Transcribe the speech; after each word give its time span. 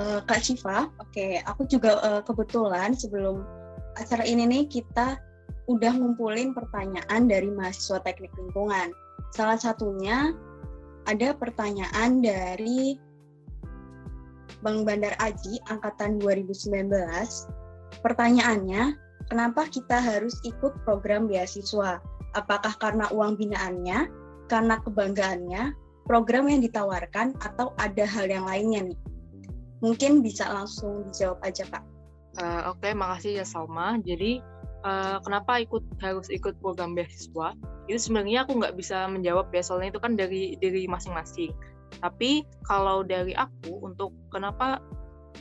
uh, 0.00 0.20
Kak 0.24 0.40
Shiva. 0.40 0.88
Oke, 0.98 1.44
aku 1.44 1.68
juga 1.68 2.00
uh, 2.00 2.22
kebetulan 2.24 2.96
sebelum 2.96 3.44
acara 4.00 4.24
ini 4.24 4.48
nih 4.48 4.64
kita 4.66 5.20
udah 5.68 5.92
ngumpulin 5.94 6.56
pertanyaan 6.56 7.28
dari 7.28 7.52
mahasiswa 7.52 8.00
teknik 8.02 8.32
lingkungan. 8.34 8.90
Salah 9.36 9.60
satunya 9.60 10.34
ada 11.06 11.36
pertanyaan 11.36 12.24
dari 12.24 12.98
Bang 14.60 14.82
Bandar 14.82 15.14
Aji 15.22 15.62
angkatan 15.70 16.18
2019. 16.18 16.90
Pertanyaannya, 18.02 18.98
kenapa 19.30 19.70
kita 19.70 20.02
harus 20.02 20.36
ikut 20.42 20.74
program 20.84 21.30
beasiswa? 21.30 22.02
Apakah 22.36 22.74
karena 22.78 23.08
uang 23.10 23.40
binaannya, 23.40 24.10
karena 24.46 24.78
kebanggaannya, 24.84 25.74
program 26.04 26.50
yang 26.50 26.60
ditawarkan, 26.60 27.34
atau 27.40 27.72
ada 27.80 28.04
hal 28.04 28.28
yang 28.28 28.44
lainnya 28.46 28.92
nih? 28.92 29.00
Mungkin 29.80 30.20
bisa 30.20 30.48
langsung 30.52 31.08
dijawab 31.08 31.40
aja, 31.44 31.64
Kak. 31.68 31.84
Uh, 32.38 32.70
Oke, 32.70 32.88
okay, 32.88 32.92
makasih 32.94 33.32
ya 33.42 33.46
Salma. 33.48 33.98
Jadi 34.04 34.38
uh, 34.84 35.18
kenapa 35.24 35.60
ikut 35.60 35.82
harus 35.98 36.28
ikut 36.30 36.56
program 36.60 36.92
beasiswa? 36.92 37.56
Itu 37.88 37.98
sebenarnya 37.98 38.46
aku 38.46 38.60
nggak 38.60 38.76
bisa 38.76 39.08
menjawab 39.08 39.50
ya, 39.50 39.64
soalnya 39.64 39.96
itu 39.96 40.00
kan 40.00 40.14
dari 40.14 40.54
diri 40.60 40.86
masing-masing. 40.86 41.50
Tapi 41.98 42.46
kalau 42.68 43.02
dari 43.02 43.34
aku 43.34 43.82
untuk 43.82 44.14
kenapa 44.30 44.78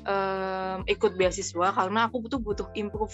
um, 0.07 0.81
ikut 0.89 1.13
beasiswa 1.19 1.73
karena 1.73 2.09
aku 2.09 2.25
butuh 2.25 2.39
butuh 2.41 2.67
improve 2.73 3.13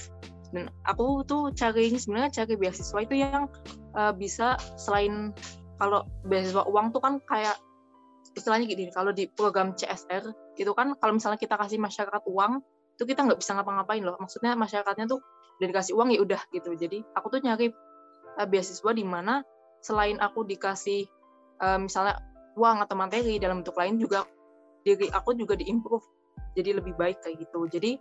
dan 0.54 0.72
aku 0.88 1.26
tuh 1.28 1.52
cari 1.52 1.92
ini 1.92 2.00
sebenarnya 2.00 2.32
cari 2.44 2.54
beasiswa 2.56 3.00
itu 3.02 3.16
yang 3.20 3.50
uh, 3.98 4.14
bisa 4.16 4.56
selain 4.80 5.36
kalau 5.82 6.08
beasiswa 6.28 6.64
uang 6.64 6.96
tuh 6.96 7.02
kan 7.04 7.20
kayak 7.28 7.60
istilahnya 8.36 8.68
gini 8.68 8.88
kalau 8.92 9.12
di 9.12 9.28
program 9.36 9.76
CSR 9.76 10.32
itu 10.56 10.72
kan 10.72 10.96
kalau 10.98 11.14
misalnya 11.16 11.40
kita 11.40 11.60
kasih 11.60 11.80
masyarakat 11.80 12.24
uang 12.26 12.64
itu 12.96 13.04
kita 13.04 13.28
nggak 13.28 13.40
bisa 13.44 13.52
ngapa-ngapain 13.60 14.04
loh. 14.04 14.16
Maksudnya 14.16 14.56
masyarakatnya 14.56 15.06
tuh 15.12 15.20
udah 15.60 15.68
dikasih 15.68 15.94
uang 15.96 16.10
ya 16.16 16.20
udah 16.24 16.42
gitu. 16.52 16.72
Jadi 16.76 17.04
aku 17.16 17.28
tuh 17.32 17.40
nyari 17.44 17.72
uh, 18.40 18.48
beasiswa 18.48 18.92
di 18.96 19.04
mana 19.04 19.44
selain 19.84 20.18
aku 20.24 20.48
dikasih 20.48 21.08
uh, 21.60 21.80
misalnya 21.80 22.20
uang 22.56 22.82
atau 22.88 22.96
materi 22.96 23.36
dalam 23.38 23.62
bentuk 23.62 23.76
lain 23.76 24.00
juga 24.00 24.24
diri 24.88 25.12
aku 25.12 25.36
juga 25.36 25.60
diimprove. 25.60 26.04
Jadi 26.56 26.72
lebih 26.72 26.96
baik 26.96 27.20
kayak 27.20 27.44
gitu. 27.44 27.68
Jadi 27.68 28.00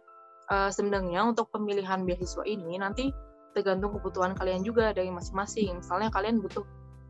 uh, 0.50 0.70
sebenarnya 0.70 1.26
untuk 1.26 1.50
pemilihan 1.50 2.06
beasiswa 2.06 2.46
ini 2.46 2.78
nanti 2.78 3.10
tergantung 3.54 3.94
kebutuhan 3.98 4.34
kalian 4.38 4.62
juga 4.62 4.94
dari 4.94 5.10
masing-masing. 5.10 5.82
Misalnya 5.82 6.10
kalian 6.10 6.38
butuh 6.42 6.62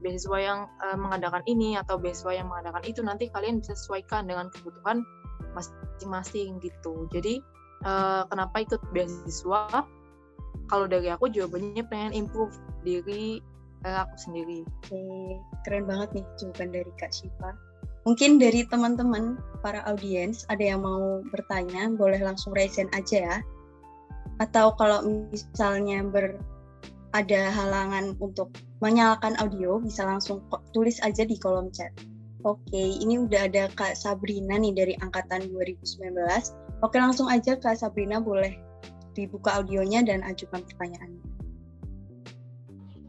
beasiswa 0.04 0.38
yang 0.40 0.68
uh, 0.84 0.96
mengadakan 1.00 1.40
ini 1.48 1.80
atau 1.80 1.96
beasiswa 1.96 2.36
yang 2.36 2.52
mengadakan 2.52 2.84
itu 2.84 3.00
nanti 3.00 3.32
kalian 3.32 3.64
bisa 3.64 3.72
sesuaikan 3.72 4.28
dengan 4.28 4.52
kebutuhan 4.52 5.00
masing-masing 5.54 6.58
gitu. 6.60 7.06
Jadi 7.14 7.40
uh, 7.86 8.26
kenapa 8.28 8.64
ikut 8.64 8.80
beasiswa? 8.90 9.84
Kalau 10.64 10.86
dari 10.88 11.12
aku 11.12 11.28
jawabannya 11.28 11.84
pengen 11.86 12.12
improve 12.24 12.56
diri 12.82 13.40
uh, 13.84 14.04
aku 14.08 14.16
sendiri. 14.16 14.64
Oke 14.64 15.02
keren 15.64 15.84
banget 15.86 16.20
nih 16.20 16.26
jawaban 16.40 16.70
dari 16.72 16.92
kak 16.96 17.12
Syifa. 17.12 17.52
Mungkin 18.04 18.36
dari 18.36 18.68
teman-teman 18.68 19.40
para 19.64 19.80
audiens 19.88 20.44
ada 20.52 20.60
yang 20.60 20.84
mau 20.84 21.24
bertanya 21.32 21.88
boleh 21.88 22.20
langsung 22.20 22.52
raise 22.52 22.76
hand 22.76 22.92
aja 22.92 23.18
ya. 23.24 23.36
Atau 24.42 24.76
kalau 24.76 25.00
misalnya 25.32 26.04
ber 26.04 26.36
ada 27.14 27.48
halangan 27.54 28.18
untuk 28.18 28.50
menyalakan 28.82 29.38
audio 29.38 29.78
bisa 29.78 30.02
langsung 30.02 30.42
tulis 30.74 30.98
aja 31.00 31.22
di 31.22 31.38
kolom 31.38 31.70
chat. 31.70 31.94
Oke, 32.44 33.00
ini 33.00 33.16
udah 33.16 33.48
ada 33.48 33.72
Kak 33.72 33.96
Sabrina 33.96 34.60
nih 34.60 34.76
dari 34.76 34.92
angkatan 35.00 35.48
2019. 35.48 36.12
Oke, 36.84 37.00
langsung 37.00 37.32
aja 37.32 37.56
Kak 37.56 37.80
Sabrina 37.80 38.20
boleh 38.20 38.60
dibuka 39.16 39.56
audionya 39.56 40.04
dan 40.04 40.20
ajukan 40.20 40.60
pertanyaannya. 40.60 41.24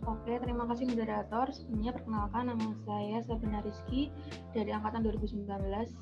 Oke, 0.07 0.39
terima 0.39 0.63
kasih 0.71 0.87
moderator. 0.87 1.51
Sebelumnya 1.51 1.91
perkenalkan 1.91 2.47
nama 2.47 2.71
saya 2.87 3.19
Sabrina 3.27 3.59
Rizky 3.59 4.07
dari 4.55 4.71
angkatan 4.71 5.03
2019. 5.03 5.43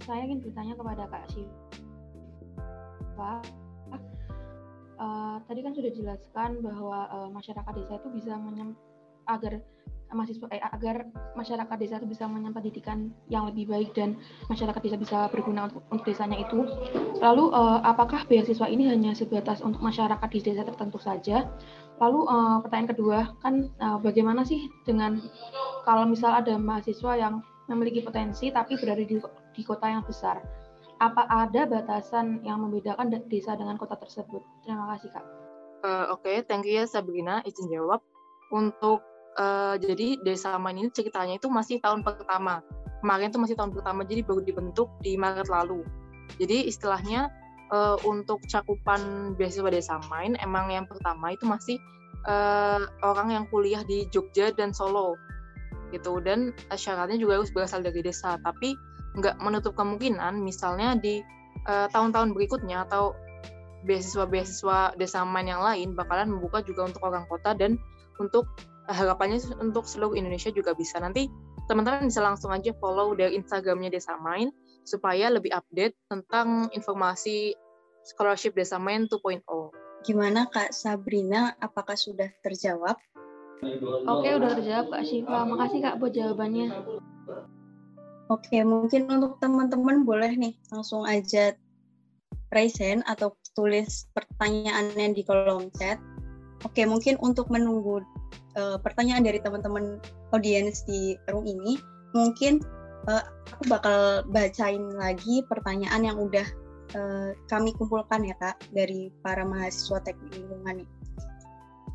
Saya 0.06 0.22
ingin 0.30 0.46
bertanya 0.46 0.78
kepada 0.78 1.10
Kak 1.10 1.26
Syifa. 1.34 3.34
Uh, 5.02 5.42
tadi 5.50 5.66
kan 5.66 5.74
sudah 5.74 5.90
dijelaskan 5.90 6.62
bahwa 6.62 7.10
uh, 7.10 7.30
masyarakat 7.34 7.74
desa 7.82 7.98
itu 7.98 8.14
bisa 8.14 8.38
menyem 8.38 8.78
agar 9.26 9.58
mahasiswa 10.14 10.48
eh, 10.54 10.62
agar 10.62 11.10
masyarakat 11.34 11.76
desa 11.82 11.98
itu 12.00 12.08
bisa 12.08 12.30
menyimpan 12.30 12.54
pendidikan 12.56 12.98
yang 13.28 13.50
lebih 13.50 13.70
baik 13.70 13.92
dan 13.98 14.16
masyarakat 14.48 14.80
desa 14.80 14.98
bisa 14.98 15.18
berguna 15.30 15.68
untuk, 15.68 15.82
untuk 15.90 16.06
desanya 16.08 16.38
itu. 16.40 16.64
Lalu 17.20 17.52
uh, 17.52 17.82
apakah 17.84 18.24
beasiswa 18.30 18.70
ini 18.70 18.88
hanya 18.88 19.12
sebatas 19.18 19.60
untuk 19.60 19.82
masyarakat 19.82 20.30
di 20.30 20.40
desa 20.40 20.62
tertentu 20.64 21.02
saja? 21.02 21.50
Lalu 22.02 22.20
uh, 22.26 22.58
pertanyaan 22.62 22.90
kedua 22.90 23.20
kan 23.42 23.70
uh, 23.82 23.98
bagaimana 24.02 24.46
sih 24.48 24.70
dengan 24.88 25.22
kalau 25.84 26.08
misal 26.08 26.34
ada 26.34 26.56
mahasiswa 26.58 27.14
yang 27.18 27.44
memiliki 27.68 28.04
potensi 28.04 28.50
tapi 28.52 28.76
berada 28.78 29.04
di, 29.04 29.20
di 29.54 29.62
kota 29.66 29.90
yang 29.90 30.04
besar? 30.06 30.42
Apa 31.02 31.28
ada 31.28 31.68
batasan 31.68 32.46
yang 32.48 32.64
membedakan 32.64 33.12
desa 33.28 33.60
dengan 33.60 33.76
kota 33.76 34.00
tersebut? 34.00 34.40
Terima 34.64 34.88
kasih 34.96 35.10
kak. 35.12 35.26
Uh, 35.84 36.16
Oke, 36.16 36.32
okay. 36.32 36.38
thank 36.48 36.64
you 36.64 36.80
ya 36.80 36.88
Sabrina. 36.88 37.44
Izin 37.44 37.68
jawab. 37.68 38.00
Untuk 38.54 39.04
uh, 39.38 39.76
jadi 39.80 40.22
desa 40.22 40.58
aman 40.58 40.78
ini 40.78 40.90
ceritanya 40.94 41.38
itu 41.38 41.50
masih 41.50 41.80
tahun 41.82 42.06
pertama. 42.06 42.62
Kemarin 43.04 43.30
itu 43.34 43.40
masih 43.42 43.56
tahun 43.60 43.72
pertama 43.76 44.08
jadi 44.08 44.24
baru 44.24 44.42
dibentuk 44.42 44.90
di 45.04 45.20
Maret 45.20 45.52
lalu. 45.52 45.84
Jadi 46.40 46.72
istilahnya 46.72 47.30
uh, 47.74 48.00
untuk 48.08 48.40
cakupan 48.48 49.34
beasiswa 49.36 49.70
desa 49.70 50.00
main 50.08 50.40
emang 50.40 50.72
yang 50.72 50.88
pertama 50.88 51.36
itu 51.36 51.44
masih 51.44 51.78
uh, 52.26 52.80
orang 53.04 53.36
yang 53.36 53.46
kuliah 53.52 53.84
di 53.84 54.08
Jogja 54.08 54.56
dan 54.56 54.72
Solo 54.72 55.20
gitu. 55.92 56.24
Dan 56.24 56.56
syaratnya 56.74 57.20
juga 57.20 57.44
harus 57.44 57.52
berasal 57.52 57.84
dari 57.84 58.00
desa. 58.00 58.40
Tapi 58.40 58.74
nggak 59.20 59.38
menutup 59.44 59.78
kemungkinan 59.78 60.42
misalnya 60.42 60.98
di 60.98 61.22
tahun-tahun 61.68 62.30
uh, 62.32 62.34
berikutnya 62.34 62.90
atau 62.90 63.14
beasiswa-beasiswa 63.84 64.96
desa 64.96 65.28
main 65.28 65.48
yang 65.48 65.62
lain 65.62 65.92
bakalan 65.94 66.32
membuka 66.32 66.64
juga 66.64 66.88
untuk 66.90 67.04
orang 67.04 67.28
kota 67.28 67.52
dan 67.54 67.76
untuk 68.18 68.48
harapannya 68.90 69.40
untuk 69.60 69.88
seluruh 69.88 70.18
Indonesia 70.18 70.52
juga 70.52 70.76
bisa. 70.76 71.00
Nanti 71.00 71.32
teman-teman 71.72 72.08
bisa 72.08 72.20
langsung 72.20 72.52
aja 72.52 72.76
follow 72.80 73.16
dari 73.16 73.40
Instagramnya 73.40 73.94
Desa 73.94 74.20
Main 74.20 74.52
supaya 74.84 75.32
lebih 75.32 75.56
update 75.56 75.96
tentang 76.12 76.68
informasi 76.76 77.56
scholarship 78.04 78.56
Desa 78.56 78.76
Main 78.76 79.08
2.0. 79.08 79.44
Gimana 80.04 80.52
Kak 80.52 80.76
Sabrina? 80.76 81.56
Apakah 81.64 81.96
sudah 81.96 82.28
terjawab? 82.44 83.00
Oke, 84.04 84.28
udah 84.36 84.60
terjawab 84.60 84.92
Kak 84.92 85.04
Syifa. 85.08 85.48
Makasih 85.48 85.80
Kak 85.80 85.96
buat 86.04 86.12
jawabannya. 86.12 86.68
Oke, 88.28 88.60
mungkin 88.68 89.08
untuk 89.08 89.40
teman-teman 89.40 90.04
boleh 90.04 90.36
nih 90.36 90.60
langsung 90.72 91.08
aja 91.08 91.56
raise 92.52 92.78
hand 92.80 93.04
atau 93.08 93.36
tulis 93.56 94.08
pertanyaannya 94.12 95.16
di 95.16 95.24
kolom 95.24 95.72
chat. 95.76 96.00
Oke, 96.64 96.84
mungkin 96.88 97.20
untuk 97.20 97.52
menunggu 97.52 98.04
uh, 98.58 98.78
pertanyaan 98.82 99.26
dari 99.26 99.40
teman-teman 99.42 100.00
audiens 100.34 100.86
di 100.86 101.18
room 101.30 101.46
ini, 101.46 101.78
mungkin 102.14 102.62
uh, 103.10 103.24
aku 103.54 103.64
bakal 103.70 104.24
bacain 104.30 104.94
lagi 104.96 105.44
pertanyaan 105.48 106.02
yang 106.06 106.18
udah 106.20 106.46
uh, 106.98 107.30
kami 107.50 107.74
kumpulkan 107.76 108.26
ya 108.26 108.36
kak 108.40 108.62
dari 108.72 109.10
para 109.22 109.44
mahasiswa 109.44 110.02
teknik 110.04 110.34
lingkungan 110.38 110.84
nih. 110.84 110.90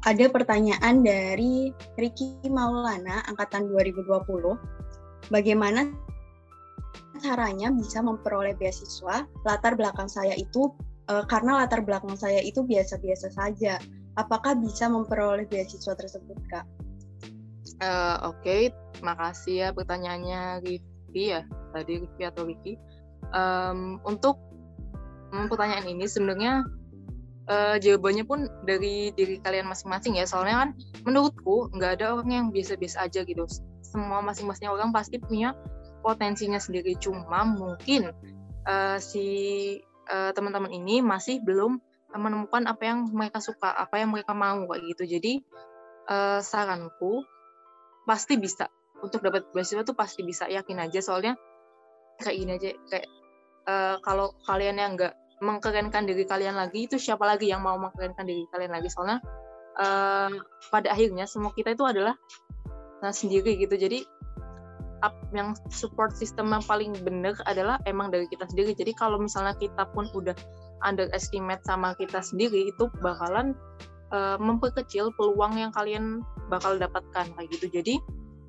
Ada 0.07 0.31
pertanyaan 0.31 1.03
dari 1.03 1.75
Ricky 1.99 2.39
Maulana 2.47 3.27
angkatan 3.27 3.67
2020. 3.67 4.07
Bagaimana 5.29 5.91
caranya 7.19 7.75
bisa 7.75 7.99
memperoleh 7.99 8.55
beasiswa? 8.55 9.27
Latar 9.43 9.75
belakang 9.75 10.07
saya 10.07 10.39
itu 10.39 10.71
uh, 11.11 11.27
karena 11.27 11.67
latar 11.67 11.83
belakang 11.83 12.15
saya 12.15 12.39
itu 12.39 12.63
biasa-biasa 12.63 13.35
saja 13.35 13.83
apakah 14.19 14.59
bisa 14.59 14.91
memperoleh 14.91 15.47
beasiswa 15.47 15.95
tersebut, 15.95 16.35
Kak? 16.51 16.67
Uh, 17.79 18.35
Oke, 18.35 18.43
okay. 18.43 18.63
makasih 19.07 19.55
ya 19.63 19.69
pertanyaannya 19.71 20.67
Rifki 20.67 21.39
ya, 21.39 21.47
tadi 21.71 22.03
Rifki 22.03 22.23
atau 22.27 22.43
Riki. 22.43 22.75
Um, 23.31 24.03
untuk 24.03 24.43
pertanyaan 25.31 25.87
ini 25.87 26.11
sebenarnya 26.11 26.67
uh, 27.47 27.77
jawabannya 27.79 28.25
pun 28.27 28.51
dari 28.67 29.15
diri 29.15 29.39
kalian 29.39 29.71
masing-masing 29.71 30.19
ya, 30.19 30.27
soalnya 30.27 30.67
kan 30.67 30.71
menurutku 31.07 31.71
nggak 31.79 32.03
ada 32.03 32.19
orang 32.19 32.31
yang 32.35 32.47
biasa-biasa 32.51 33.07
aja 33.07 33.23
gitu. 33.23 33.47
Semua 33.87 34.19
masing-masing 34.27 34.67
orang 34.67 34.91
pasti 34.91 35.23
punya 35.23 35.55
potensinya 36.03 36.59
sendiri, 36.59 36.99
cuma 36.99 37.47
mungkin 37.47 38.11
uh, 38.67 38.99
si 38.99 39.27
uh, 40.11 40.35
teman-teman 40.35 40.75
ini 40.75 40.99
masih 40.99 41.39
belum 41.47 41.79
menemukan 42.17 42.65
apa 42.65 42.83
yang 42.89 43.09
mereka 43.13 43.43
suka, 43.43 43.69
apa 43.69 44.01
yang 44.01 44.15
mereka 44.15 44.33
mau 44.33 44.65
kayak 44.65 44.97
gitu. 44.97 45.19
Jadi 45.19 45.33
uh, 46.09 46.41
saranku 46.41 47.25
pasti 48.09 48.41
bisa. 48.41 48.71
Untuk 48.99 49.23
dapat 49.23 49.47
beasiswa 49.53 49.85
tuh 49.85 49.95
pasti 49.95 50.25
bisa 50.25 50.49
yakin 50.49 50.81
aja. 50.89 50.99
Soalnya 51.05 51.37
kayak 52.19 52.37
gini 52.37 52.53
aja 52.57 52.71
kayak 52.91 53.09
uh, 53.69 53.97
kalau 54.03 54.35
kalian 54.49 54.81
yang 54.81 54.97
nggak 54.97 55.15
mengkerenkan 55.39 56.03
diri 56.03 56.27
kalian 56.27 56.59
lagi 56.59 56.91
itu 56.91 56.99
siapa 56.99 57.23
lagi 57.23 57.47
yang 57.47 57.63
mau 57.63 57.79
mengkerenkan 57.79 58.25
diri 58.25 58.49
kalian 58.51 58.73
lagi? 58.73 58.89
Soalnya 58.89 59.21
uh, 59.79 60.33
pada 60.73 60.89
akhirnya 60.91 61.29
semua 61.29 61.53
kita 61.53 61.77
itu 61.77 61.85
adalah 61.85 62.17
nah, 63.05 63.13
sendiri 63.13 63.61
gitu. 63.61 63.77
Jadi 63.77 64.03
up 64.99 65.15
yang 65.31 65.55
support 65.71 66.11
system 66.19 66.51
yang 66.51 66.65
paling 66.67 66.91
benar 67.07 67.39
adalah 67.47 67.79
emang 67.87 68.11
dari 68.11 68.27
kita 68.27 68.51
sendiri. 68.51 68.75
Jadi 68.75 68.97
kalau 68.99 69.23
misalnya 69.23 69.55
kita 69.55 69.87
pun 69.95 70.11
udah 70.11 70.35
underestimate 70.85 71.63
sama 71.67 71.95
kita 71.99 72.23
sendiri 72.23 72.71
itu 72.71 72.91
bakalan 73.03 73.55
uh, 74.13 74.37
memperkecil 74.41 75.13
peluang 75.17 75.59
yang 75.59 75.73
kalian 75.75 76.23
bakal 76.49 76.77
dapatkan 76.77 77.29
kayak 77.35 77.49
gitu. 77.53 77.67
Jadi 77.71 77.95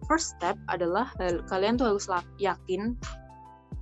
first 0.07 0.35
step 0.37 0.57
adalah 0.71 1.11
kalian 1.47 1.77
tuh 1.77 1.93
harus 1.93 2.09
yakin 2.41 2.97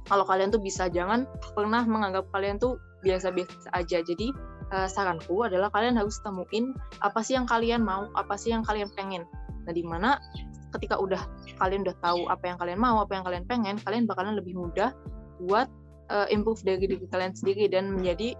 kalau 0.08 0.24
kalian 0.24 0.50
tuh 0.52 0.62
bisa. 0.62 0.88
Jangan 0.88 1.28
pernah 1.54 1.84
menganggap 1.84 2.28
kalian 2.32 2.60
tuh 2.60 2.80
biasa-biasa 3.04 3.72
aja. 3.76 4.02
Jadi 4.02 4.32
uh, 4.74 4.88
saranku 4.90 5.46
adalah 5.46 5.72
kalian 5.72 6.00
harus 6.00 6.20
temuin 6.24 6.74
apa 7.04 7.20
sih 7.22 7.38
yang 7.38 7.46
kalian 7.46 7.84
mau 7.84 8.10
apa 8.16 8.36
sih 8.36 8.52
yang 8.52 8.64
kalian 8.64 8.90
pengen. 8.96 9.24
Nah 9.68 9.74
di 9.76 9.84
mana 9.84 10.18
ketika 10.76 11.00
udah 11.00 11.22
kalian 11.60 11.88
udah 11.88 11.96
tahu 12.04 12.28
apa 12.28 12.44
yang 12.44 12.58
kalian 12.60 12.80
mau 12.80 13.00
apa 13.00 13.16
yang 13.16 13.24
kalian 13.24 13.46
pengen 13.48 13.76
kalian 13.80 14.04
bakalan 14.04 14.36
lebih 14.36 14.56
mudah 14.56 14.92
buat 15.40 15.72
uh, 16.10 16.28
improve 16.32 16.64
dari 16.64 16.88
diri 16.88 17.08
kalian 17.10 17.34
sendiri 17.36 17.68
dan 17.72 17.94
menjadi 17.96 18.36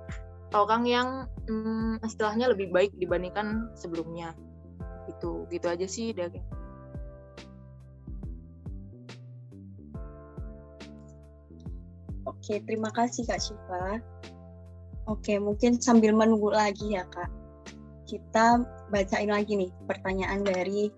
orang 0.56 0.84
yang 0.88 1.08
um, 1.52 2.00
istilahnya 2.04 2.52
lebih 2.52 2.72
baik 2.72 2.92
dibandingkan 2.96 3.72
sebelumnya 3.76 4.32
gitu 5.08 5.48
gitu 5.52 5.68
aja 5.68 5.88
sih 5.88 6.12
dari 6.12 6.40
Oke, 12.28 12.60
terima 12.64 12.92
kasih 12.92 13.24
Kak 13.24 13.40
Syifa. 13.40 14.04
Oke, 15.08 15.40
mungkin 15.40 15.80
sambil 15.80 16.12
menunggu 16.12 16.52
lagi 16.52 16.96
ya 16.96 17.08
Kak. 17.08 17.32
Kita 18.04 18.64
bacain 18.92 19.32
lagi 19.32 19.56
nih 19.56 19.72
pertanyaan 19.88 20.44
dari 20.44 20.92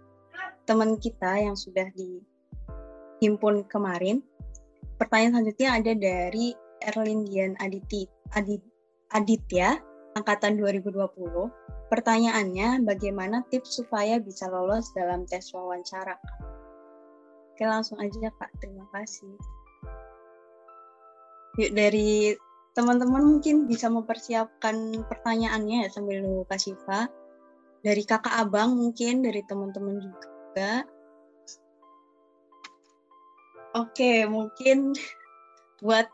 teman 0.70 0.98
kita 0.98 1.42
yang 1.42 1.54
sudah 1.54 1.90
dihimpun 1.98 3.66
kemarin. 3.70 4.26
Pertanyaan 5.00 5.40
selanjutnya 5.40 5.70
ada 5.80 5.92
dari 5.96 6.52
Erlindian 6.84 7.56
Aditi, 7.64 8.04
Adit, 8.36 8.60
Aditya, 9.16 9.80
angkatan 10.20 10.60
2020. 10.60 11.48
Pertanyaannya, 11.88 12.84
bagaimana 12.84 13.48
tips 13.48 13.80
supaya 13.80 14.20
bisa 14.20 14.52
lolos 14.52 14.92
dalam 14.92 15.24
tes 15.24 15.56
wawancara? 15.56 16.20
Oke, 17.56 17.64
langsung 17.64 17.96
aja 18.04 18.28
Kak. 18.28 18.52
Terima 18.60 18.84
kasih. 18.92 19.32
Yuk 21.58 21.72
dari 21.74 22.36
teman-teman 22.76 23.24
mungkin 23.40 23.68
bisa 23.68 23.88
mempersiapkan 23.88 25.04
pertanyaannya 25.08 25.88
ya 25.88 25.90
sambil 25.90 26.22
nunggu 26.22 26.44
Kak 26.46 26.60
Siva. 26.60 27.08
Dari 27.80 28.04
kakak 28.04 28.36
abang 28.36 28.76
mungkin, 28.76 29.24
dari 29.24 29.40
teman-teman 29.48 30.04
juga. 30.04 30.84
Oke, 33.78 34.26
mungkin 34.26 34.98
buat 35.86 36.10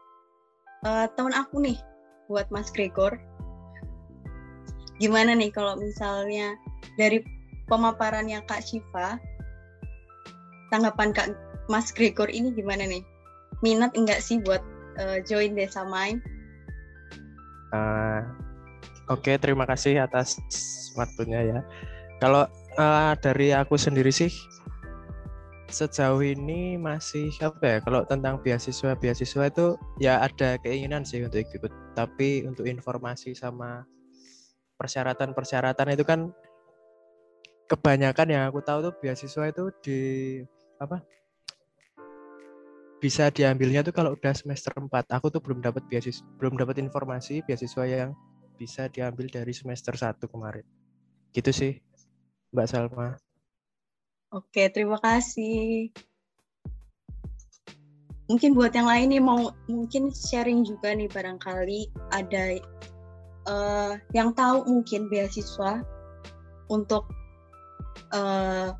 uh, 0.84 1.08
teman 1.16 1.32
aku 1.32 1.64
nih, 1.64 1.80
buat 2.28 2.52
Mas 2.52 2.68
Gregor. 2.68 3.16
Gimana 5.00 5.32
nih 5.36 5.52
kalau 5.56 5.80
misalnya 5.80 6.56
dari 7.00 7.24
pemaparannya 7.72 8.44
Kak 8.44 8.60
Siva, 8.60 9.16
tanggapan 10.68 11.16
Kak 11.16 11.32
Mas 11.72 11.96
Gregor 11.96 12.28
ini 12.28 12.52
gimana 12.52 12.84
nih? 12.84 13.04
Minat 13.64 13.96
enggak 13.96 14.20
sih 14.20 14.44
buat 14.44 14.62
uh, 15.00 15.24
join 15.24 15.56
Desa 15.56 15.88
Main? 15.88 16.20
Uh, 17.72 18.24
Oke, 19.06 19.32
okay, 19.32 19.36
terima 19.38 19.70
kasih 19.70 20.02
atas 20.02 20.42
waktunya 20.98 21.40
ya. 21.46 21.60
Kalau 22.18 22.50
uh, 22.82 23.14
dari 23.22 23.54
aku 23.54 23.78
sendiri 23.78 24.10
sih 24.10 24.34
sejauh 25.70 26.22
ini 26.22 26.78
masih 26.78 27.34
apa 27.42 27.64
ya? 27.66 27.78
Kalau 27.82 28.02
tentang 28.06 28.40
beasiswa 28.42 28.94
beasiswa 28.98 29.44
itu 29.50 29.76
ya 29.98 30.22
ada 30.22 30.58
keinginan 30.62 31.04
sih 31.04 31.26
untuk 31.26 31.42
ikut, 31.42 31.72
tapi 31.98 32.46
untuk 32.46 32.70
informasi 32.70 33.34
sama 33.34 33.84
persyaratan-persyaratan 34.78 35.96
itu 35.96 36.04
kan 36.04 36.30
kebanyakan 37.66 38.28
yang 38.30 38.44
aku 38.50 38.62
tahu 38.62 38.92
tuh 38.92 38.94
beasiswa 39.02 39.50
itu 39.50 39.74
di 39.82 40.00
apa 40.78 41.02
bisa 43.02 43.30
diambilnya 43.30 43.86
tuh 43.86 43.94
kalau 43.94 44.18
udah 44.18 44.34
semester 44.34 44.74
4. 44.74 45.14
Aku 45.14 45.30
tuh 45.30 45.38
belum 45.38 45.62
dapat 45.62 45.86
beasiswa, 45.86 46.26
belum 46.42 46.58
dapat 46.58 46.82
informasi 46.82 47.46
beasiswa 47.46 47.86
yang 47.86 48.18
bisa 48.58 48.88
diambil 48.90 49.30
dari 49.30 49.54
semester 49.54 49.94
1 49.94 50.26
kemarin. 50.26 50.66
Gitu 51.36 51.52
sih, 51.52 51.74
Mbak 52.56 52.66
Salma. 52.66 53.25
Oke, 54.36 54.68
terima 54.68 55.00
kasih. 55.00 55.96
Mungkin 58.28 58.52
buat 58.52 58.76
yang 58.76 58.84
lain 58.84 59.16
nih 59.16 59.24
mau 59.24 59.56
mungkin 59.72 60.12
sharing 60.12 60.68
juga 60.68 60.92
nih 60.92 61.08
barangkali 61.08 61.88
ada 62.12 62.60
uh, 63.48 63.96
yang 64.12 64.36
tahu 64.36 64.68
mungkin 64.68 65.08
beasiswa 65.08 65.80
untuk 66.68 67.08
uh, 68.12 68.76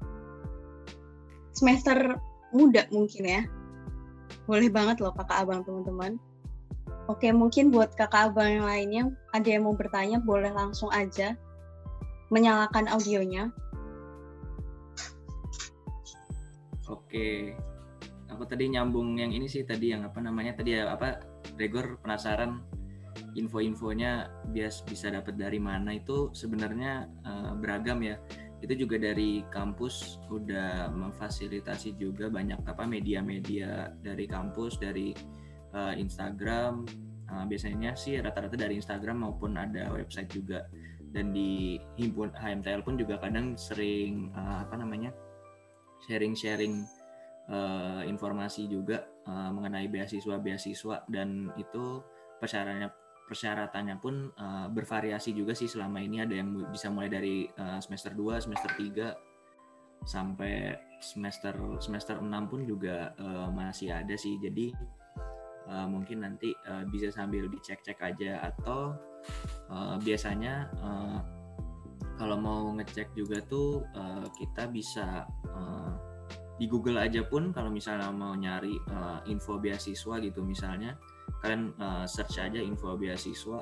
semester 1.56 2.20
muda 2.52 2.84
mungkin 2.92 3.24
ya 3.24 3.42
boleh 4.52 4.68
banget 4.68 5.00
loh 5.00 5.16
kakak 5.16 5.48
abang 5.48 5.64
teman-teman. 5.64 6.20
Oke, 7.08 7.32
mungkin 7.32 7.72
buat 7.72 7.96
kakak 7.96 8.34
abang 8.34 8.60
yang 8.60 8.66
lainnya, 8.68 9.04
ada 9.32 9.46
yang 9.46 9.64
mau 9.70 9.78
bertanya, 9.78 10.20
boleh 10.20 10.52
langsung 10.52 10.90
aja 10.92 11.38
menyalakan 12.34 12.90
audionya. 12.90 13.54
Oke, 16.86 17.58
aku 18.30 18.44
tadi 18.46 18.70
nyambung 18.70 19.18
yang 19.18 19.34
ini 19.34 19.50
sih 19.50 19.66
tadi 19.66 19.90
yang 19.90 20.06
apa 20.06 20.22
namanya 20.22 20.62
tadi 20.62 20.78
ya 20.78 20.94
apa 20.94 21.18
Gregor 21.58 21.98
penasaran 22.04 22.62
info-infonya 23.34 24.30
bias 24.52 24.84
bisa 24.86 25.10
dapat 25.10 25.40
dari 25.40 25.58
mana. 25.58 25.98
Itu 25.98 26.30
sebenarnya 26.36 27.10
uh, 27.26 27.58
beragam 27.58 28.06
ya. 28.06 28.20
Itu 28.62 28.78
juga 28.78 29.02
dari 29.02 29.42
kampus 29.50 30.22
udah 30.30 30.90
memfasilitasi 30.94 31.98
juga 31.98 32.30
banyak 32.30 32.62
apa 32.66 32.86
media-media 32.86 33.94
dari 34.06 34.26
kampus 34.30 34.78
dari 34.78 35.16
uh, 35.74 35.94
Instagram. 35.98 36.86
Uh, 37.26 37.44
biasanya 37.50 37.98
sih 37.98 38.22
rata-rata 38.22 38.54
dari 38.54 38.78
Instagram 38.78 39.26
maupun 39.26 39.58
ada 39.58 39.90
website 39.90 40.30
juga. 40.30 40.70
Dan 41.16 41.32
di 41.32 41.80
himpun 41.96 42.36
HMTL 42.36 42.84
pun 42.84 43.00
juga 43.00 43.16
kadang 43.18 43.56
sering 43.56 44.36
uh, 44.36 44.68
apa 44.68 44.76
namanya 44.76 45.16
sharing-sharing 46.06 46.86
uh, 47.50 48.02
informasi 48.06 48.70
juga 48.70 49.06
uh, 49.26 49.50
mengenai 49.54 49.90
beasiswa-beasiswa 49.90 51.06
dan 51.10 51.50
itu 51.58 52.02
persyaratannya 52.38 52.90
persyaratannya 53.26 53.96
pun 53.98 54.30
uh, 54.38 54.70
bervariasi 54.70 55.34
juga 55.34 55.58
sih 55.58 55.66
selama 55.66 55.98
ini 55.98 56.22
ada 56.22 56.38
yang 56.38 56.54
bisa 56.70 56.94
mulai 56.94 57.10
dari 57.10 57.50
uh, 57.58 57.82
semester 57.82 58.14
2, 58.14 58.46
semester 58.46 58.72
3 58.78 60.06
sampai 60.06 60.78
semester 61.02 61.58
semester 61.82 62.22
6 62.22 62.30
pun 62.52 62.62
juga 62.70 63.18
uh, 63.18 63.50
masih 63.50 63.90
ada 63.90 64.14
sih. 64.14 64.38
Jadi 64.38 64.70
uh, 65.66 65.88
mungkin 65.90 66.22
nanti 66.22 66.54
uh, 66.70 66.86
bisa 66.86 67.10
sambil 67.10 67.50
dicek-cek 67.50 67.98
aja 67.98 68.46
atau 68.46 68.94
uh, 69.74 69.98
biasanya 70.06 70.70
uh, 70.78 71.20
kalau 72.16 72.38
mau 72.40 72.72
ngecek 72.78 73.12
juga 73.18 73.44
tuh 73.44 73.84
uh, 73.98 74.24
kita 74.38 74.72
bisa 74.72 75.26
uh, 75.52 75.85
di 76.56 76.66
Google 76.72 77.04
aja 77.04 77.20
pun 77.28 77.52
kalau 77.52 77.68
misalnya 77.68 78.08
mau 78.16 78.32
nyari 78.32 78.80
uh, 78.88 79.20
info 79.28 79.60
beasiswa 79.60 80.16
gitu 80.24 80.40
misalnya 80.40 80.96
kalian 81.44 81.76
uh, 81.78 82.08
search 82.08 82.40
aja 82.40 82.60
info 82.64 82.96
beasiswa. 82.96 83.60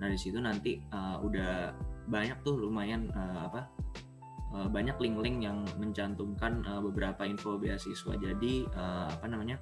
Nah 0.00 0.08
di 0.08 0.18
situ 0.20 0.36
nanti 0.36 0.80
uh, 0.92 1.16
udah 1.24 1.72
banyak 2.08 2.36
tuh 2.44 2.60
lumayan 2.60 3.08
uh, 3.16 3.48
apa 3.48 3.60
uh, 4.52 4.68
banyak 4.68 4.96
link-link 5.00 5.40
yang 5.40 5.64
mencantumkan 5.80 6.60
uh, 6.68 6.84
beberapa 6.84 7.24
info 7.24 7.56
beasiswa. 7.56 8.12
Jadi 8.20 8.68
uh, 8.76 9.08
apa 9.08 9.24
namanya 9.24 9.56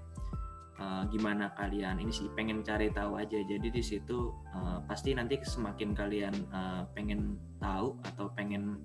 uh, 0.83 1.07
gimana 1.11 1.55
kalian 1.55 2.03
ini 2.03 2.11
sih 2.11 2.27
pengen 2.35 2.67
cari 2.67 2.91
tahu 2.91 3.23
aja. 3.23 3.38
Jadi 3.38 3.71
di 3.71 3.83
situ 3.83 4.35
uh, 4.50 4.83
pasti 4.87 5.15
nanti 5.15 5.38
semakin 5.38 5.95
kalian 5.95 6.35
uh, 6.50 6.83
pengen 6.91 7.38
tahu 7.62 7.95
atau 8.03 8.27
pengen 8.35 8.83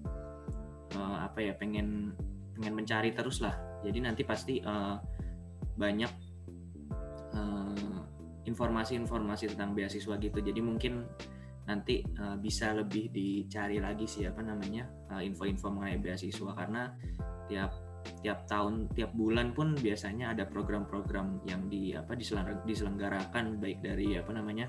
uh, 0.93 1.25
apa 1.25 1.41
ya 1.41 1.53
pengen 1.57 2.13
pengen 2.55 2.73
mencari 2.77 3.11
terus 3.11 3.41
lah. 3.41 3.53
Jadi 3.83 3.99
nanti 3.99 4.21
pasti 4.23 4.61
uh, 4.61 4.97
banyak 5.73 6.33
informasi-informasi 8.43 9.55
tentang 9.55 9.73
beasiswa 9.73 10.19
gitu. 10.19 10.39
Jadi 10.43 10.59
mungkin 10.59 11.07
nanti 11.63 12.03
uh, 12.19 12.35
bisa 12.35 12.75
lebih 12.75 13.07
dicari 13.09 13.79
lagi 13.79 14.03
sih 14.03 14.27
apa 14.27 14.43
namanya 14.43 14.83
uh, 15.15 15.23
info-info 15.23 15.71
mengenai 15.71 15.97
beasiswa. 15.97 16.51
Karena 16.53 16.91
tiap 17.47 17.71
tiap 18.19 18.43
tahun 18.51 18.91
tiap 18.91 19.15
bulan 19.15 19.55
pun 19.55 19.79
biasanya 19.79 20.35
ada 20.35 20.43
program-program 20.43 21.41
yang 21.47 21.71
di 21.71 21.95
apa 21.95 22.13
diselenggarakan. 22.67 23.63
Baik 23.63 23.79
dari 23.79 24.19
apa 24.19 24.31
namanya 24.35 24.67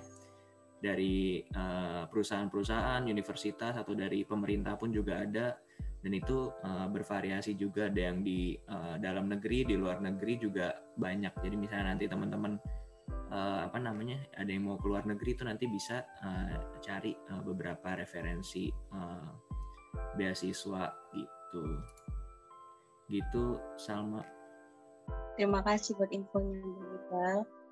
dari 0.85 1.41
perusahaan-perusahaan, 2.13 3.09
universitas 3.09 3.73
atau 3.73 3.97
dari 3.97 4.21
pemerintah 4.29 4.77
pun 4.77 4.93
juga 4.93 5.25
ada 5.25 5.57
dan 6.05 6.13
itu 6.21 6.53
uh, 6.53 6.85
bervariasi 6.93 7.57
juga 7.57 7.89
ada 7.89 8.13
yang 8.13 8.21
di 8.21 8.53
uh, 8.69 9.01
dalam 9.01 9.33
negeri, 9.33 9.65
di 9.65 9.75
luar 9.81 10.05
negeri 10.05 10.37
juga 10.37 10.77
banyak. 11.01 11.33
Jadi 11.41 11.57
misalnya 11.57 11.97
nanti 11.97 12.05
teman-teman 12.05 12.61
uh, 13.33 13.65
apa 13.65 13.81
namanya 13.81 14.21
ada 14.37 14.53
yang 14.53 14.69
mau 14.69 14.77
keluar 14.77 15.09
negeri 15.09 15.33
itu 15.33 15.49
nanti 15.49 15.65
bisa 15.65 16.05
uh, 16.21 16.77
cari 16.85 17.17
uh, 17.33 17.41
beberapa 17.41 17.97
referensi 17.97 18.69
uh, 18.93 19.33
beasiswa 20.21 20.93
gitu. 21.17 21.63
Gitu 23.09 23.45
Salma. 23.81 24.21
Terima 25.41 25.65
kasih 25.65 25.97
buat 25.97 26.13
infonya 26.13 26.61
Mbak 26.61 27.65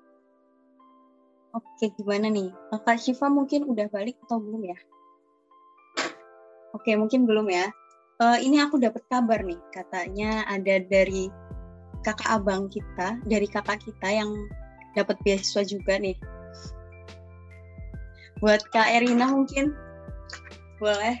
Oke, 1.53 1.85
gimana 2.01 2.33
nih? 2.33 2.49
Kak 2.73 2.97
Syifa 2.97 3.29
mungkin 3.29 3.69
udah 3.69 3.85
balik 3.93 4.17
atau 4.25 4.41
belum 4.41 4.73
ya? 4.73 4.77
Oke, 6.73 6.97
mungkin 6.97 7.29
belum 7.29 7.45
ya. 7.53 7.69
Uh, 8.21 8.37
ini 8.39 8.61
aku 8.61 8.77
dapat 8.77 9.01
kabar 9.09 9.41
nih, 9.41 9.57
katanya 9.73 10.45
ada 10.45 10.81
dari 10.85 11.31
kakak 12.05 12.29
abang 12.29 12.69
kita, 12.69 13.17
dari 13.25 13.47
kakak 13.49 13.81
kita 13.81 14.09
yang 14.09 14.31
dapat 14.93 15.17
beasiswa 15.25 15.65
juga 15.65 15.97
nih. 15.97 16.17
Buat 18.43 18.61
Kak 18.75 18.91
Erina 18.91 19.31
mungkin 19.31 19.71
boleh 20.77 21.15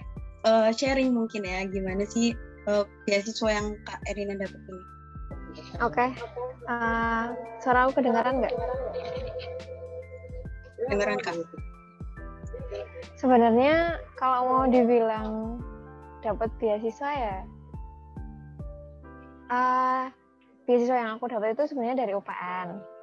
uh, 0.45 0.69
sharing 0.75 1.15
mungkin 1.15 1.47
ya, 1.47 1.65
gimana 1.65 2.03
sih 2.05 2.35
uh, 2.69 2.85
beasiswa 3.07 3.49
yang 3.49 3.73
Kak 3.87 3.99
Erina 4.11 4.37
dapat 4.37 4.59
ini? 4.69 4.83
Oke, 5.81 5.97
okay. 5.97 6.09
uh, 6.69 7.33
suara 7.63 7.87
aku 7.89 8.01
kedengaran 8.01 8.43
nggak? 8.43 8.53
dengeran 10.89 11.19
kak 11.23 11.35
sebenarnya 13.15 14.03
kalau 14.19 14.39
mau 14.49 14.63
dibilang 14.67 15.59
dapat 16.23 16.49
beasiswa 16.57 17.11
ya? 17.11 17.37
Uh, 19.51 20.07
beasiswa 20.63 20.95
yang 20.95 21.11
aku 21.19 21.27
dapat 21.27 21.59
itu 21.59 21.67
sebenarnya 21.69 22.07
dari 22.07 22.15
UPN 22.15 22.93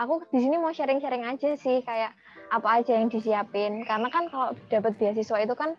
aku 0.00 0.24
di 0.32 0.40
sini 0.40 0.56
mau 0.56 0.72
sharing-sharing 0.72 1.28
aja 1.28 1.52
sih 1.60 1.84
kayak 1.84 2.16
apa 2.48 2.80
aja 2.80 2.96
yang 2.96 3.12
disiapin. 3.12 3.84
Karena 3.84 4.08
kan 4.08 4.32
kalau 4.32 4.56
dapat 4.72 4.96
beasiswa 4.96 5.44
itu 5.44 5.52
kan 5.52 5.76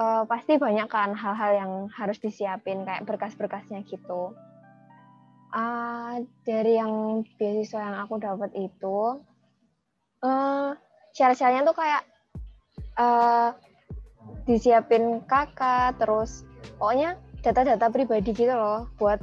uh, 0.00 0.24
pasti 0.24 0.56
banyak 0.56 0.88
kan 0.88 1.12
hal-hal 1.12 1.50
yang 1.52 1.72
harus 1.92 2.16
disiapin 2.16 2.88
kayak 2.88 3.04
berkas-berkasnya 3.04 3.84
gitu. 3.84 4.32
Uh, 5.54 6.24
dari 6.42 6.80
yang 6.80 7.22
beasiswa 7.36 7.78
yang 7.78 7.96
aku 8.02 8.18
dapat 8.18 8.50
itu 8.58 9.22
uh, 10.24 10.74
syarat-syaratnya 11.14 11.62
tuh 11.62 11.76
kayak 11.78 12.02
uh, 12.98 13.54
disiapin 14.44 15.24
kakak 15.24 15.96
terus 16.00 16.44
pokoknya 16.76 17.16
data-data 17.40 17.92
pribadi 17.92 18.32
gitu 18.32 18.52
loh 18.52 18.88
buat 18.96 19.20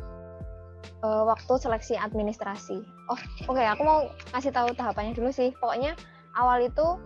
uh, 1.02 1.24
waktu 1.26 1.54
seleksi 1.58 1.98
administrasi. 1.98 2.82
Oh, 3.10 3.18
oke, 3.50 3.58
okay, 3.58 3.66
aku 3.66 3.82
mau 3.82 4.00
kasih 4.34 4.54
tahu 4.54 4.74
tahapannya 4.78 5.18
dulu 5.18 5.34
sih. 5.34 5.54
Pokoknya 5.58 5.98
awal 6.38 6.66
itu 6.66 6.98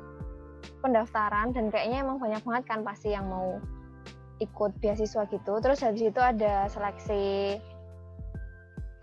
pendaftaran 0.83 1.55
dan 1.55 1.71
kayaknya 1.71 2.03
emang 2.03 2.19
banyak 2.19 2.43
banget 2.43 2.63
kan 2.67 2.79
pasti 2.83 3.15
yang 3.15 3.27
mau 3.31 3.59
ikut 4.43 4.75
beasiswa 4.83 5.23
gitu. 5.31 5.53
Terus 5.63 5.79
habis 5.79 6.03
itu 6.03 6.19
ada 6.19 6.67
seleksi 6.67 7.55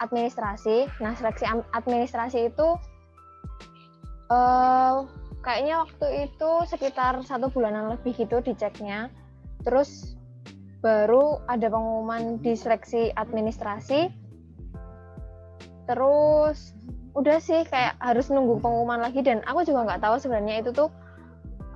administrasi. 0.05 0.89
Nah, 1.01 1.17
seleksi 1.17 1.49
administrasi 1.73 2.53
itu 2.53 2.77
Uh, 4.33 5.05
kayaknya 5.43 5.83
waktu 5.83 6.31
itu 6.31 6.51
sekitar 6.71 7.19
satu 7.27 7.51
bulanan 7.51 7.93
lebih 7.93 8.15
gitu 8.15 8.39
diceknya. 8.39 9.11
Terus 9.67 10.15
baru 10.83 11.43
ada 11.51 11.67
pengumuman 11.67 12.39
di 12.43 12.55
seleksi 12.55 13.11
administrasi. 13.19 14.11
Terus 15.87 16.75
udah 17.13 17.39
sih 17.43 17.67
kayak 17.69 17.99
harus 18.01 18.33
nunggu 18.33 18.63
pengumuman 18.63 19.03
lagi 19.03 19.21
dan 19.21 19.45
aku 19.45 19.69
juga 19.69 19.85
nggak 19.85 20.01
tahu 20.01 20.17
sebenarnya 20.17 20.65
itu 20.65 20.71
tuh 20.73 20.89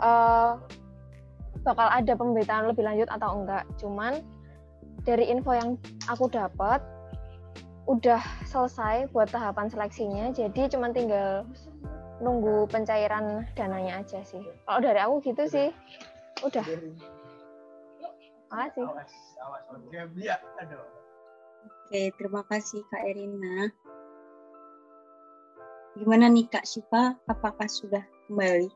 uh, 0.01 0.57
bakal 1.61 1.91
ada 1.93 2.15
pemberitaan 2.15 2.71
lebih 2.71 2.87
lanjut 2.87 3.11
atau 3.11 3.43
enggak. 3.43 3.67
Cuman 3.83 4.23
dari 5.03 5.27
info 5.29 5.53
yang 5.53 5.75
aku 6.07 6.31
dapat 6.31 6.81
udah 7.87 8.19
selesai 8.47 9.11
buat 9.15 9.31
tahapan 9.31 9.71
seleksinya, 9.71 10.35
jadi 10.35 10.67
cuma 10.67 10.91
tinggal 10.91 11.47
nunggu 12.21 12.65
pencairan 12.73 13.45
dananya 13.53 14.01
aja 14.01 14.21
sih. 14.25 14.41
Kalau 14.65 14.81
dari 14.81 15.01
aku 15.01 15.21
gitu 15.25 15.45
sih, 15.49 15.69
udah. 16.41 16.65
Makasih. 18.47 18.85
Oke, 21.87 22.03
terima 22.19 22.43
kasih 22.47 22.81
Kak 22.91 23.03
Erina. 23.05 23.71
Gimana 25.97 26.29
nih 26.29 26.47
Kak 26.53 26.69
Syifa, 26.69 27.17
apakah 27.25 27.69
sudah 27.69 28.05
kembali? 28.29 28.69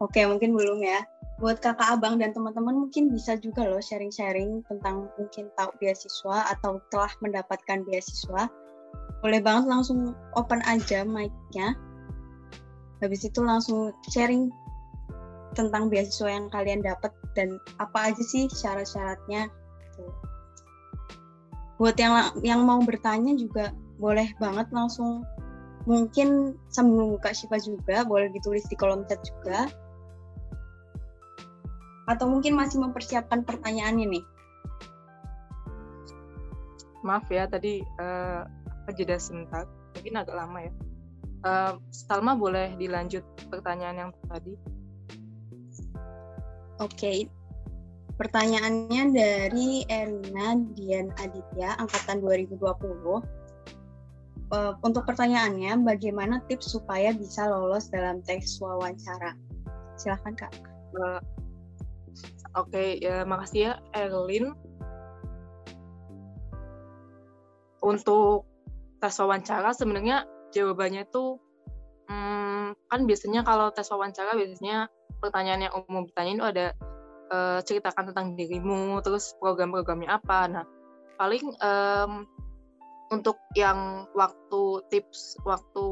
Oke, 0.00 0.24
mungkin 0.26 0.56
belum 0.56 0.80
ya. 0.80 1.04
Buat 1.42 1.58
kakak 1.60 1.98
abang 1.98 2.22
dan 2.22 2.30
teman-teman 2.30 2.86
mungkin 2.86 3.10
bisa 3.10 3.34
juga 3.36 3.66
loh 3.66 3.82
sharing-sharing 3.82 4.62
tentang 4.70 5.10
mungkin 5.18 5.50
tahu 5.58 5.70
beasiswa 5.82 6.46
atau 6.54 6.78
telah 6.94 7.10
mendapatkan 7.20 7.82
beasiswa. 7.84 8.46
Boleh 9.18 9.40
banget 9.42 9.66
langsung 9.66 10.14
open 10.38 10.62
aja 10.62 11.02
mic-nya 11.02 11.74
habis 13.04 13.22
itu 13.24 13.40
langsung 13.44 13.92
sharing 14.08 14.48
tentang 15.54 15.86
beasiswa 15.86 16.28
yang 16.28 16.46
kalian 16.50 16.82
dapat 16.82 17.14
dan 17.38 17.62
apa 17.78 18.10
aja 18.10 18.22
sih 18.26 18.50
syarat-syaratnya 18.50 19.46
gitu. 19.86 20.02
buat 21.78 21.94
yang 21.98 22.34
yang 22.42 22.60
mau 22.66 22.82
bertanya 22.82 23.38
juga 23.38 23.70
boleh 23.98 24.26
banget 24.42 24.66
langsung 24.74 25.22
mungkin 25.84 26.56
sambil 26.72 27.06
membuka 27.06 27.30
Syifa 27.30 27.60
juga 27.60 28.02
boleh 28.08 28.32
ditulis 28.32 28.64
di 28.66 28.76
kolom 28.76 29.04
chat 29.04 29.20
juga. 29.22 29.68
Atau 32.04 32.28
mungkin 32.28 32.52
masih 32.56 32.84
mempersiapkan 32.84 33.48
pertanyaannya 33.48 34.06
nih? 34.08 34.24
Maaf 37.04 37.28
ya 37.28 37.48
tadi 37.48 37.84
uh, 38.00 38.44
jeda 38.92 39.16
sebentar. 39.20 39.68
Mungkin 39.96 40.20
agak 40.20 40.36
lama 40.36 40.58
ya 40.68 40.72
Uh, 41.44 41.76
Salma 41.92 42.32
boleh 42.32 42.72
dilanjut 42.80 43.20
pertanyaan 43.52 44.08
yang 44.08 44.10
tadi? 44.32 44.56
Oke, 46.80 46.96
okay. 46.96 47.18
pertanyaannya 48.16 49.12
dari 49.12 49.84
Erina 49.92 50.56
Dian 50.72 51.12
Aditya, 51.20 51.76
angkatan 51.76 52.24
2020. 52.24 52.56
Uh, 52.64 53.20
eh, 54.56 54.72
untuk 54.80 55.04
pertanyaannya, 55.04 55.84
bagaimana 55.84 56.40
tips 56.48 56.72
supaya 56.72 57.12
bisa 57.12 57.44
lolos 57.44 57.92
dalam 57.92 58.24
tes 58.24 58.56
wawancara? 58.64 59.36
Silahkan 60.00 60.32
Kak. 60.32 60.52
Uh, 60.96 61.20
Oke, 62.54 62.72
okay, 62.72 62.88
ya 63.04 63.26
makasih 63.28 63.60
ya 63.68 63.72
Erlin. 63.92 64.56
Untuk 67.84 68.48
tes 69.02 69.12
wawancara 69.20 69.76
sebenarnya 69.76 70.24
jawabannya 70.54 71.04
itu 71.04 71.42
hmm, 72.08 72.78
kan 72.88 73.00
biasanya 73.04 73.42
kalau 73.42 73.74
tes 73.74 73.90
wawancara 73.90 74.38
biasanya 74.38 74.88
pertanyaan 75.18 75.68
yang 75.68 75.74
umum 75.84 76.06
bertanya 76.06 76.32
itu 76.38 76.46
ada 76.46 76.66
uh, 77.34 77.58
ceritakan 77.64 78.14
tentang 78.14 78.26
dirimu 78.38 79.02
terus 79.02 79.34
program-programnya 79.42 80.08
apa. 80.08 80.38
Nah 80.46 80.64
paling 81.18 81.44
um, 81.58 82.26
untuk 83.12 83.38
yang 83.54 84.10
waktu 84.16 84.82
tips 84.90 85.38
waktu 85.46 85.84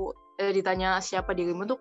eh, 0.43 0.53
ditanya 0.55 0.99
siapa 0.99 1.37
dirimu 1.37 1.69
tuh 1.69 1.79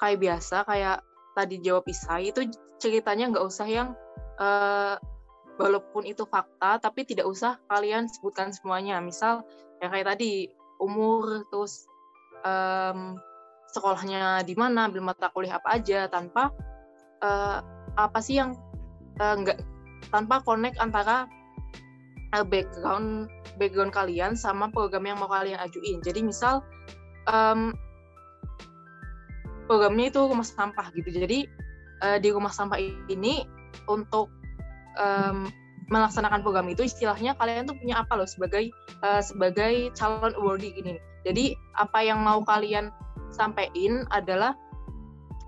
kayak 0.00 0.20
biasa 0.20 0.64
kayak 0.64 1.04
tadi 1.34 1.60
jawab 1.60 1.84
Isai 1.90 2.30
itu 2.30 2.46
ceritanya 2.78 3.30
nggak 3.34 3.44
usah 3.44 3.66
yang 3.66 3.92
uh, 4.38 4.96
walaupun 5.58 6.06
itu 6.06 6.26
fakta 6.26 6.82
tapi 6.82 7.06
tidak 7.06 7.26
usah 7.28 7.58
kalian 7.70 8.10
sebutkan 8.10 8.50
semuanya. 8.50 8.98
Misal 9.02 9.46
yang 9.82 9.90
kayak 9.90 10.16
tadi 10.16 10.50
umur 10.82 11.46
terus 11.50 11.86
um, 12.44 13.18
sekolahnya 13.74 14.46
di 14.46 14.54
mana, 14.54 14.86
ambil 14.86 15.02
mata 15.02 15.32
kuliah 15.34 15.58
apa 15.58 15.80
aja 15.80 16.06
tanpa 16.06 16.54
uh, 17.24 17.58
apa 17.98 18.18
sih 18.22 18.38
yang 18.38 18.54
uh, 19.18 19.36
tanpa 20.12 20.44
connect 20.46 20.78
antara 20.78 21.26
uh, 22.36 22.44
background 22.46 23.26
background 23.58 23.90
kalian 23.90 24.38
sama 24.38 24.70
program 24.70 25.08
yang 25.08 25.18
mau 25.18 25.30
kalian 25.30 25.58
ajuin. 25.58 25.98
Jadi 26.04 26.22
misal 26.22 26.62
um, 27.26 27.74
programnya 29.66 30.12
itu 30.12 30.20
rumah 30.22 30.46
sampah 30.46 30.92
gitu. 30.94 31.10
Jadi 31.10 31.48
uh, 32.04 32.18
di 32.20 32.28
rumah 32.30 32.52
sampah 32.52 32.78
ini 33.10 33.46
untuk 33.90 34.30
um, 34.98 35.50
melaksanakan 35.92 36.40
program 36.40 36.68
itu 36.72 36.86
istilahnya 36.86 37.36
kalian 37.36 37.68
tuh 37.68 37.76
punya 37.76 38.00
apa 38.00 38.16
loh 38.16 38.28
sebagai 38.28 38.72
uh, 39.04 39.20
sebagai 39.20 39.92
calon 39.96 40.32
awardee 40.36 40.72
ini. 40.80 40.96
Jadi 41.24 41.56
apa 41.76 42.04
yang 42.04 42.20
mau 42.20 42.40
kalian 42.44 42.92
sampaikan 43.32 44.04
adalah 44.12 44.56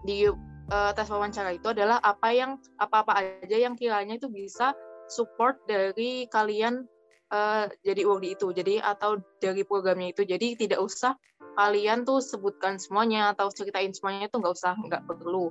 di 0.05 0.29
uh, 0.29 0.91
tes 0.93 1.09
wawancara 1.09 1.57
itu 1.57 1.73
adalah 1.73 2.01
apa 2.03 2.33
yang 2.33 2.61
apa-apa 2.77 3.43
aja 3.45 3.57
yang 3.57 3.75
kiranya 3.77 4.17
itu 4.17 4.29
bisa 4.29 4.77
support 5.07 5.63
dari 5.65 6.27
kalian 6.29 6.85
uh, 7.33 7.71
jadi 7.81 8.05
awardee 8.05 8.37
itu. 8.37 8.53
Jadi 8.53 8.75
atau 8.81 9.21
dari 9.41 9.65
programnya 9.65 10.13
itu. 10.13 10.23
Jadi 10.25 10.57
tidak 10.57 10.85
usah 10.85 11.17
kalian 11.57 12.05
tuh 12.05 12.21
sebutkan 12.21 12.77
semuanya 12.77 13.33
atau 13.33 13.49
ceritain 13.49 13.93
semuanya 13.97 14.29
itu 14.29 14.37
nggak 14.37 14.55
usah 14.55 14.77
nggak 14.77 15.03
perlu. 15.09 15.49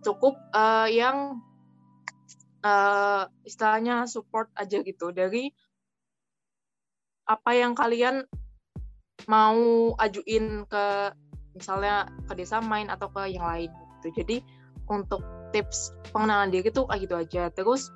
Cukup 0.00 0.38
uh, 0.56 0.88
yang 0.88 1.40
uh, 2.62 3.28
istilahnya 3.44 4.06
support 4.08 4.48
aja 4.56 4.80
gitu 4.80 5.10
dari 5.12 5.52
apa 7.26 7.50
yang 7.58 7.74
kalian 7.74 8.22
mau 9.26 9.92
ajuin 9.98 10.62
ke 10.70 10.86
misalnya 11.58 12.06
ke 12.30 12.32
desa 12.38 12.62
main 12.62 12.86
atau 12.92 13.10
ke 13.10 13.26
yang 13.32 13.42
lain 13.42 13.72
gitu. 13.98 14.22
Jadi 14.22 14.36
untuk 14.86 15.24
tips 15.50 15.96
pengenalan 16.14 16.54
diri 16.54 16.70
itu 16.70 16.86
kayak 16.86 17.00
gitu 17.02 17.14
aja. 17.16 17.42
Terus 17.50 17.90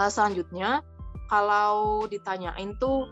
uh, 0.00 0.08
selanjutnya 0.08 0.80
kalau 1.28 2.08
ditanyain 2.08 2.72
tuh 2.80 3.04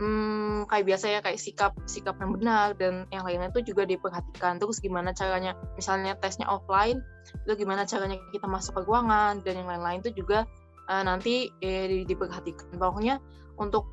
hmm, 0.00 0.68
kayak 0.68 0.84
biasa 0.84 1.06
ya 1.08 1.20
kayak 1.24 1.40
sikap 1.40 1.72
sikap 1.88 2.16
yang 2.20 2.36
benar 2.36 2.76
dan 2.76 3.08
yang 3.08 3.24
lainnya 3.24 3.48
itu 3.52 3.72
juga 3.72 3.88
diperhatikan. 3.88 4.60
Terus 4.60 4.80
gimana 4.80 5.16
caranya 5.16 5.56
misalnya 5.76 6.16
tesnya 6.20 6.48
offline 6.48 7.00
itu 7.48 7.66
gimana 7.66 7.88
caranya 7.88 8.20
kita 8.30 8.46
masuk 8.46 8.78
ke 8.78 8.82
ruangan 8.86 9.42
dan 9.42 9.64
yang 9.64 9.68
lain-lain 9.68 9.98
itu 10.04 10.22
juga 10.22 10.46
uh, 10.88 11.02
nanti 11.02 11.50
eh, 11.64 12.04
diperhatikan. 12.04 12.76
Pokoknya 12.76 13.18
untuk 13.56 13.88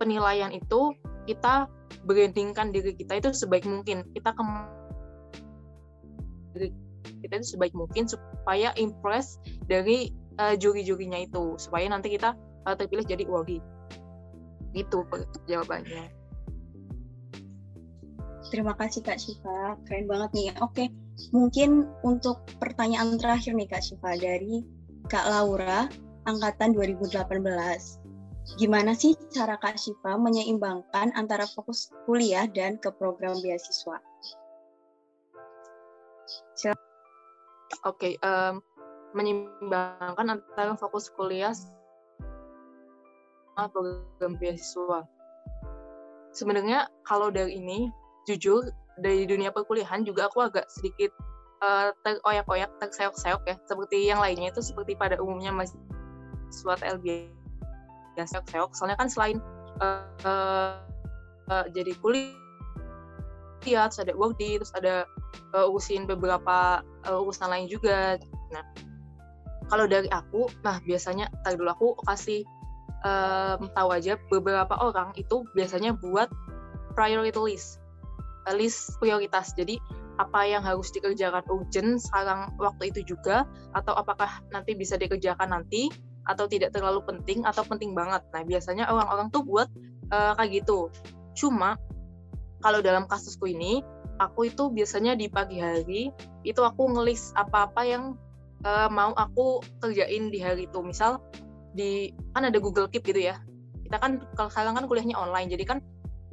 penilaian 0.00 0.50
itu 0.50 0.96
kita 1.28 1.68
brandingkan 2.02 2.74
diri 2.74 2.96
kita 2.96 3.20
itu 3.20 3.30
sebaik 3.30 3.68
mungkin. 3.68 4.08
Kita 4.16 4.34
ke 4.34 4.42
kita 7.22 7.34
itu 7.38 7.46
sebaik 7.56 7.72
mungkin 7.72 8.10
supaya 8.10 8.74
impress 8.76 9.38
dari 9.68 10.10
uh, 10.42 10.56
juri-jurinya 10.58 11.22
itu. 11.22 11.54
Supaya 11.60 11.86
nanti 11.86 12.10
kita 12.12 12.34
uh, 12.66 12.74
terpilih 12.74 13.06
jadi 13.06 13.24
wali 13.28 13.62
itu 14.72 15.04
jawabannya. 15.48 16.10
Terima 18.52 18.76
kasih 18.76 19.00
kak 19.00 19.16
Syifa. 19.16 19.80
Keren 19.88 20.10
banget 20.10 20.30
nih. 20.36 20.52
Oke 20.60 20.92
mungkin 21.30 21.86
untuk 22.02 22.42
pertanyaan 22.58 23.20
terakhir 23.20 23.54
nih 23.54 23.68
kak 23.68 23.84
Syifa 23.84 24.18
dari 24.18 24.64
kak 25.06 25.28
Laura 25.28 25.86
angkatan 26.26 26.74
2018 26.74 27.30
gimana 28.58 28.92
sih 28.96 29.14
cara 29.30 29.54
kak 29.60 29.78
Syifa 29.78 30.18
menyeimbangkan 30.18 31.14
antara 31.14 31.46
fokus 31.46 31.94
kuliah 32.08 32.50
dan 32.50 32.76
ke 32.80 32.90
program 32.90 33.38
beasiswa? 33.38 34.02
Oke, 37.82 38.14
okay, 38.14 38.14
um, 38.22 38.62
menyeimbangkan 39.16 40.38
antara 40.38 40.76
fokus 40.78 41.10
kuliah 41.10 41.50
program 43.56 44.32
beasiswa. 44.40 45.04
Sebenarnya 46.32 46.88
kalau 47.04 47.28
dari 47.28 47.60
ini, 47.60 47.92
jujur 48.24 48.72
dari 49.00 49.28
dunia 49.28 49.52
perkuliahan 49.52 50.04
juga 50.04 50.28
aku 50.28 50.44
agak 50.44 50.68
sedikit 50.72 51.12
uh, 51.64 51.92
teroyak-oyak, 52.04 52.72
terseok-seok 52.80 53.42
ya, 53.44 53.56
seperti 53.68 53.96
yang 54.08 54.20
lainnya 54.20 54.52
itu 54.52 54.64
seperti 54.64 54.96
pada 54.96 55.20
umumnya 55.20 55.52
mahasiswa 55.52 56.74
TLB 56.80 57.28
ya 58.16 58.24
seok-seok. 58.24 58.72
Soalnya 58.76 58.96
kan 58.96 59.08
selain 59.08 59.38
uh, 59.80 60.04
uh, 60.24 60.80
uh, 61.48 61.64
jadi 61.72 61.92
kuliah, 62.00 63.88
terus 63.88 64.00
ada 64.00 64.12
work 64.16 64.36
di, 64.40 64.60
terus 64.60 64.72
ada 64.76 65.04
uh, 65.56 65.68
urusin 65.68 66.04
beberapa 66.08 66.80
uh, 67.08 67.20
urusan 67.24 67.48
lain 67.48 67.68
juga. 67.68 68.16
Nah, 68.52 68.64
kalau 69.72 69.88
dari 69.88 70.08
aku, 70.12 70.52
nah 70.60 70.80
biasanya 70.84 71.32
tadi 71.44 71.56
dulu 71.56 71.70
aku 71.72 71.88
kasih 72.04 72.44
um, 73.02 73.68
tahu 73.72 73.88
aja 73.94 74.18
beberapa 74.30 74.74
orang 74.78 75.14
itu 75.18 75.46
biasanya 75.54 75.94
buat 75.98 76.30
priority 76.94 77.38
list 77.38 77.82
uh, 78.48 78.54
list 78.54 78.96
prioritas. 78.98 79.54
Jadi 79.54 79.78
apa 80.20 80.44
yang 80.44 80.60
harus 80.60 80.92
dikerjakan 80.92 81.42
urgent 81.48 81.98
sekarang 81.98 82.52
waktu 82.60 82.92
itu 82.92 83.16
juga 83.16 83.48
atau 83.72 83.96
apakah 83.96 84.44
nanti 84.52 84.76
bisa 84.76 85.00
dikerjakan 85.00 85.50
nanti 85.56 85.88
atau 86.28 86.46
tidak 86.46 86.70
terlalu 86.70 87.02
penting 87.02 87.42
atau 87.42 87.64
penting 87.66 87.96
banget. 87.96 88.22
Nah 88.30 88.42
biasanya 88.46 88.86
orang-orang 88.86 89.32
tuh 89.32 89.42
buat 89.42 89.68
uh, 90.14 90.36
kayak 90.38 90.62
gitu. 90.62 90.92
Cuma 91.34 91.80
kalau 92.62 92.78
dalam 92.84 93.08
kasusku 93.10 93.50
ini 93.50 93.82
aku 94.22 94.46
itu 94.52 94.70
biasanya 94.70 95.18
di 95.18 95.26
pagi 95.26 95.58
hari 95.58 96.14
itu 96.46 96.60
aku 96.62 96.94
ngelis 96.94 97.34
apa-apa 97.34 97.82
yang 97.82 98.14
uh, 98.62 98.86
mau 98.92 99.10
aku 99.18 99.64
kerjain 99.82 100.30
di 100.30 100.38
hari 100.38 100.70
itu. 100.70 100.78
Misal 100.84 101.18
di 101.72 102.12
kan 102.36 102.48
ada 102.48 102.58
Google 102.60 102.88
Keep 102.88 103.04
gitu 103.08 103.20
ya. 103.32 103.40
Kita 103.84 103.96
kan 104.00 104.24
kalau 104.38 104.48
sekarang 104.52 104.74
kan 104.78 104.84
kuliahnya 104.88 105.16
online 105.16 105.52
jadi 105.52 105.64
kan 105.64 105.78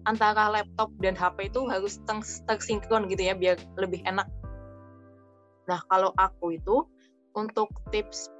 antara 0.07 0.47
laptop 0.47 0.89
dan 1.03 1.13
HP 1.13 1.51
itu 1.51 1.67
harus 1.67 1.99
tersinkron 2.47 3.11
gitu 3.11 3.27
ya 3.27 3.33
biar 3.35 3.59
lebih 3.75 3.99
enak. 4.07 4.27
Nah 5.67 5.79
kalau 5.91 6.15
aku 6.15 6.55
itu 6.55 6.87
untuk 7.35 7.69
tips 7.91 8.31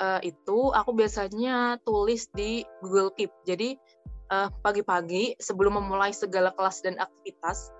uh, 0.00 0.18
itu 0.24 0.72
aku 0.72 0.90
biasanya 0.96 1.78
tulis 1.84 2.28
di 2.32 2.64
Google 2.80 3.12
Keep. 3.14 3.32
Jadi 3.44 3.76
uh, 4.32 4.48
pagi-pagi 4.64 5.36
sebelum 5.38 5.76
memulai 5.76 6.10
segala 6.16 6.50
kelas 6.56 6.80
dan 6.80 6.96
aktivitas 6.96 7.72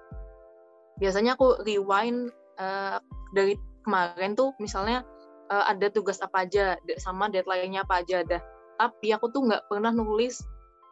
biasanya 0.98 1.34
aku 1.34 1.58
rewind 1.66 2.30
uh, 2.60 3.02
dari 3.34 3.58
kemarin 3.82 4.38
tuh 4.38 4.54
misalnya 4.62 5.02
uh, 5.50 5.64
ada 5.66 5.90
tugas 5.90 6.22
apa 6.22 6.46
aja 6.46 6.78
sama 7.02 7.26
deadline-nya 7.26 7.82
apa 7.82 8.04
aja 8.04 8.22
dah 8.22 8.42
tapi 8.78 9.14
aku 9.14 9.30
tuh 9.30 9.46
nggak 9.50 9.66
pernah 9.70 9.94
nulis 9.94 10.42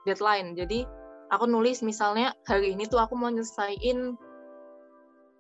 deadline. 0.07 0.55
Jadi 0.59 0.85
aku 1.31 1.45
nulis 1.49 1.81
misalnya 1.81 2.35
hari 2.47 2.75
ini 2.75 2.87
tuh 2.87 3.01
aku 3.01 3.15
mau 3.17 3.31
nyelesain 3.31 4.17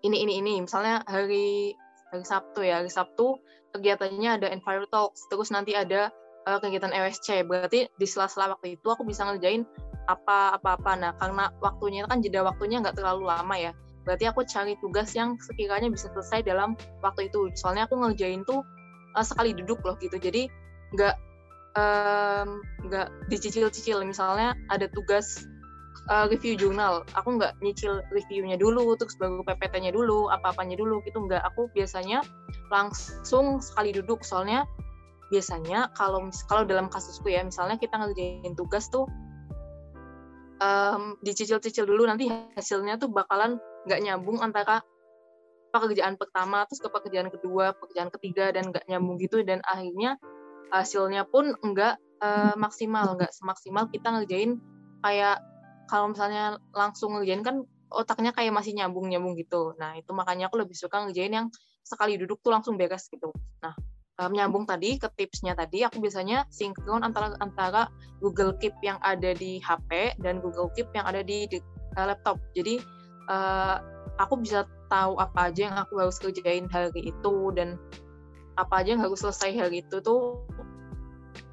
ini 0.03 0.17
ini 0.17 0.33
ini. 0.43 0.55
Misalnya 0.63 1.03
hari 1.07 1.75
hari 2.11 2.25
Sabtu 2.27 2.61
ya. 2.63 2.83
Hari 2.83 2.91
Sabtu 2.91 3.39
kegiatannya 3.73 4.31
ada 4.43 4.49
environment 4.53 4.93
talks 4.93 5.25
terus 5.33 5.49
nanti 5.49 5.73
ada 5.73 6.13
uh, 6.45 6.59
kegiatan 6.61 6.93
EWSC 6.93 7.49
berarti 7.49 7.89
di 7.97 8.07
sela-sela 8.07 8.53
waktu 8.53 8.77
itu 8.77 8.87
aku 8.93 9.07
bisa 9.07 9.25
ngerjain 9.25 9.65
apa 10.11 10.59
apa 10.59 10.77
apa 10.77 10.93
nah 10.99 11.13
karena 11.17 11.49
waktunya 11.63 12.05
kan 12.11 12.21
jeda 12.21 12.43
waktunya 12.43 12.83
nggak 12.83 12.99
terlalu 12.99 13.29
lama 13.31 13.57
ya. 13.57 13.73
Berarti 14.03 14.27
aku 14.27 14.43
cari 14.43 14.75
tugas 14.83 15.15
yang 15.15 15.39
sekiranya 15.39 15.87
bisa 15.87 16.11
selesai 16.11 16.43
dalam 16.43 16.75
waktu 17.07 17.31
itu. 17.31 17.55
Soalnya 17.55 17.87
aku 17.87 18.03
ngerjain 18.03 18.43
tuh 18.43 18.67
uh, 19.15 19.23
sekali 19.23 19.55
duduk 19.55 19.79
loh 19.87 19.95
gitu. 20.03 20.19
Jadi 20.19 20.51
nggak 20.93 21.15
nggak 21.73 23.09
um, 23.09 23.15
dicicil-cicil. 23.33 24.05
Misalnya 24.05 24.53
ada 24.69 24.89
tugas 24.93 25.49
uh, 26.11 26.27
review 26.29 26.57
jurnal. 26.59 27.05
Aku 27.17 27.39
nggak 27.41 27.57
nyicil 27.63 28.03
reviewnya 28.11 28.59
dulu 28.59 28.97
terus 28.99 29.15
baru 29.17 29.45
PPT-nya 29.47 29.93
dulu 29.95 30.29
apa-apanya 30.33 30.77
dulu 30.77 31.01
gitu 31.07 31.23
nggak. 31.25 31.43
Aku 31.55 31.71
biasanya 31.77 32.25
langsung 32.73 33.61
sekali 33.63 33.95
duduk. 33.95 34.25
Soalnya 34.27 34.67
biasanya 35.33 35.89
kalau 35.97 36.29
kalau 36.49 36.69
dalam 36.69 36.93
kasusku 36.93 37.33
ya 37.33 37.41
misalnya 37.41 37.81
kita 37.81 37.97
ngerjain 37.97 38.53
tugas 38.53 38.93
tuh 38.93 39.09
um, 40.61 41.17
dicicil-cicil 41.25 41.89
dulu 41.89 42.05
nanti 42.05 42.29
hasilnya 42.53 43.01
tuh 43.01 43.09
bakalan 43.09 43.57
nggak 43.89 44.01
nyambung 44.05 44.45
antara 44.45 44.85
pekerjaan 45.73 46.21
pertama 46.21 46.69
terus 46.69 46.85
ke 46.85 46.89
pekerjaan 46.93 47.33
kedua 47.33 47.73
pekerjaan 47.81 48.13
ketiga 48.13 48.53
dan 48.53 48.69
nggak 48.69 48.85
nyambung 48.93 49.17
gitu. 49.17 49.41
Dan 49.41 49.65
akhirnya 49.65 50.21
hasilnya 50.71 51.27
pun 51.27 51.57
enggak 51.65 51.99
uh, 52.23 52.55
maksimal 52.55 53.19
enggak 53.19 53.35
semaksimal 53.35 53.91
kita 53.91 54.13
ngerjain 54.15 54.63
kayak 55.03 55.43
kalau 55.91 56.15
misalnya 56.15 56.61
langsung 56.73 57.19
ngerjain 57.19 57.43
kan 57.43 57.67
otaknya 57.93 58.33
kayak 58.33 58.57
masih 58.57 58.73
nyambung 58.73 59.13
nyambung 59.13 59.37
gitu. 59.37 59.77
Nah 59.77 59.99
itu 60.01 60.17
makanya 60.17 60.49
aku 60.49 60.65
lebih 60.65 60.73
suka 60.73 61.05
ngerjain 61.05 61.33
yang 61.33 61.47
sekali 61.85 62.17
duduk 62.17 62.41
tuh 62.41 62.55
langsung 62.55 62.81
beres 62.81 63.11
gitu. 63.13 63.29
Nah 63.61 63.77
um, 64.21 64.33
nyambung 64.33 64.65
tadi 64.65 64.97
ke 64.97 65.09
tipsnya 65.13 65.53
tadi 65.53 65.85
aku 65.85 66.01
biasanya 66.01 66.49
sinkron 66.49 67.05
antara 67.05 67.37
antara 67.43 67.93
Google 68.25 68.57
Keep 68.57 68.81
yang 68.81 68.97
ada 69.05 69.37
di 69.37 69.61
HP 69.61 70.17
dan 70.21 70.41
Google 70.41 70.73
Keep 70.73 70.93
yang 70.97 71.05
ada 71.05 71.21
di, 71.21 71.45
di 71.51 71.59
uh, 71.99 72.07
laptop. 72.09 72.41
Jadi 72.57 72.81
uh, 73.29 73.77
aku 74.21 74.41
bisa 74.41 74.65
tahu 74.93 75.17
apa 75.17 75.53
aja 75.53 75.73
yang 75.73 75.77
aku 75.77 76.01
harus 76.01 76.21
kerjain 76.21 76.69
hari 76.69 77.13
itu 77.13 77.35
dan 77.57 77.81
apa 78.63 78.83
aja 78.83 78.95
yang 78.95 79.03
harus 79.03 79.21
selesai 79.21 79.51
hari 79.55 79.83
itu 79.83 79.99
tuh 80.01 80.47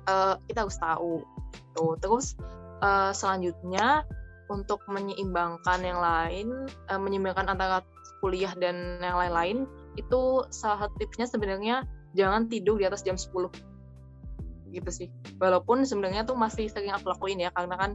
uh, 0.05 0.37
kita 0.45 0.65
harus 0.65 0.77
tahu 0.77 1.25
tuh 1.73 1.93
terus 1.99 2.37
uh, 2.85 3.11
selanjutnya 3.11 4.05
untuk 4.49 4.81
menyeimbangkan 4.89 5.79
yang 5.81 5.99
lain 6.01 6.47
uh, 6.89 6.99
menyeimbangkan 6.99 7.49
antara 7.49 7.85
kuliah 8.19 8.51
dan 8.59 8.99
yang 8.99 9.15
lain-lain 9.15 9.57
itu 9.95 10.43
salah 10.51 10.87
satu 10.87 10.95
tipsnya 10.99 11.27
sebenarnya 11.27 11.87
jangan 12.13 12.49
tidur 12.49 12.79
di 12.79 12.85
atas 12.85 13.05
jam 13.05 13.15
10 13.15 13.49
gitu 14.69 14.89
sih. 14.89 15.07
Walaupun 15.41 15.85
sebenarnya 15.85 16.25
tuh 16.25 16.37
masih 16.37 16.69
sering 16.69 16.93
aku 16.93 17.09
lakuin 17.09 17.41
ya 17.41 17.49
karena 17.53 17.75
kan 17.77 17.91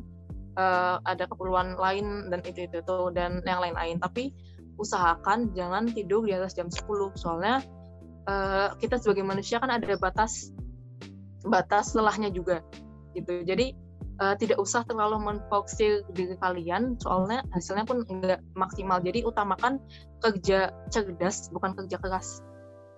uh, 0.59 0.98
ada 1.07 1.27
keperluan 1.31 1.79
lain 1.79 2.31
dan 2.31 2.42
itu 2.42 2.66
itu 2.66 2.83
tuh 2.83 3.14
dan 3.14 3.42
yang 3.46 3.62
lain-lain. 3.62 4.03
Tapi 4.03 4.35
usahakan 4.74 5.55
jangan 5.55 5.87
tidur 5.87 6.27
di 6.27 6.35
atas 6.35 6.59
jam 6.59 6.66
10 6.66 7.14
soalnya 7.14 7.62
uh, 8.28 8.74
kita 8.80 9.00
sebagai 9.00 9.24
manusia 9.24 9.60
kan 9.60 9.70
ada 9.72 9.96
batas 9.96 10.52
batas 11.44 11.92
lelahnya 11.92 12.32
juga 12.32 12.64
gitu. 13.12 13.44
Jadi 13.44 13.76
uh, 14.20 14.34
tidak 14.38 14.58
usah 14.58 14.82
terlalu 14.88 15.20
memfokusir 15.20 16.02
diri 16.16 16.34
kalian 16.40 16.96
soalnya 16.98 17.44
hasilnya 17.52 17.84
pun 17.87 18.02
enggak 18.08 18.40
maksimal. 18.56 18.98
Jadi 19.00 19.24
utamakan 19.24 19.78
kerja 20.24 20.72
cerdas 20.88 21.52
bukan 21.52 21.76
kerja 21.76 22.00
keras. 22.00 22.40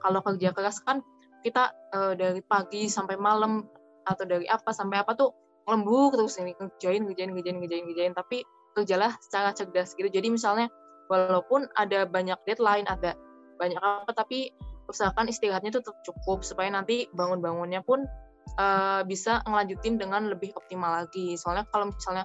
Kalau 0.00 0.22
kerja 0.22 0.54
keras 0.54 0.78
kan 0.82 1.02
kita 1.42 1.74
uh, 1.94 2.14
dari 2.14 2.42
pagi 2.42 2.90
sampai 2.90 3.18
malam 3.18 3.66
atau 4.06 4.24
dari 4.26 4.46
apa 4.46 4.70
sampai 4.70 5.02
apa 5.02 5.18
tuh 5.18 5.34
lembur 5.66 6.14
terus 6.14 6.38
ini 6.38 6.54
ngerjain 6.54 7.02
ngerjain 7.02 7.30
ngerjain 7.34 7.56
ngerjain 7.58 7.84
ngerjain. 7.90 8.14
Tapi 8.14 8.46
kerjalah 8.78 9.16
secara 9.18 9.50
cerdas 9.56 9.96
gitu. 9.98 10.06
Jadi 10.06 10.30
misalnya 10.30 10.70
walaupun 11.10 11.66
ada 11.78 12.06
banyak 12.06 12.38
deadline 12.46 12.86
ada 12.86 13.14
banyak 13.56 13.80
apa 13.80 14.12
tapi 14.12 14.52
usahakan 14.87 15.31
istirahatnya 15.31 15.75
itu 15.75 15.81
tetap 15.83 15.99
cukup 16.07 16.42
supaya 16.46 16.70
nanti 16.70 17.11
bangun-bangunnya 17.14 17.83
pun 17.83 18.07
uh, 18.59 19.03
bisa 19.07 19.42
ngelanjutin 19.46 19.99
dengan 19.99 20.31
lebih 20.31 20.55
optimal 20.55 21.05
lagi. 21.05 21.35
Soalnya 21.38 21.66
kalau 21.70 21.90
misalnya 21.90 22.25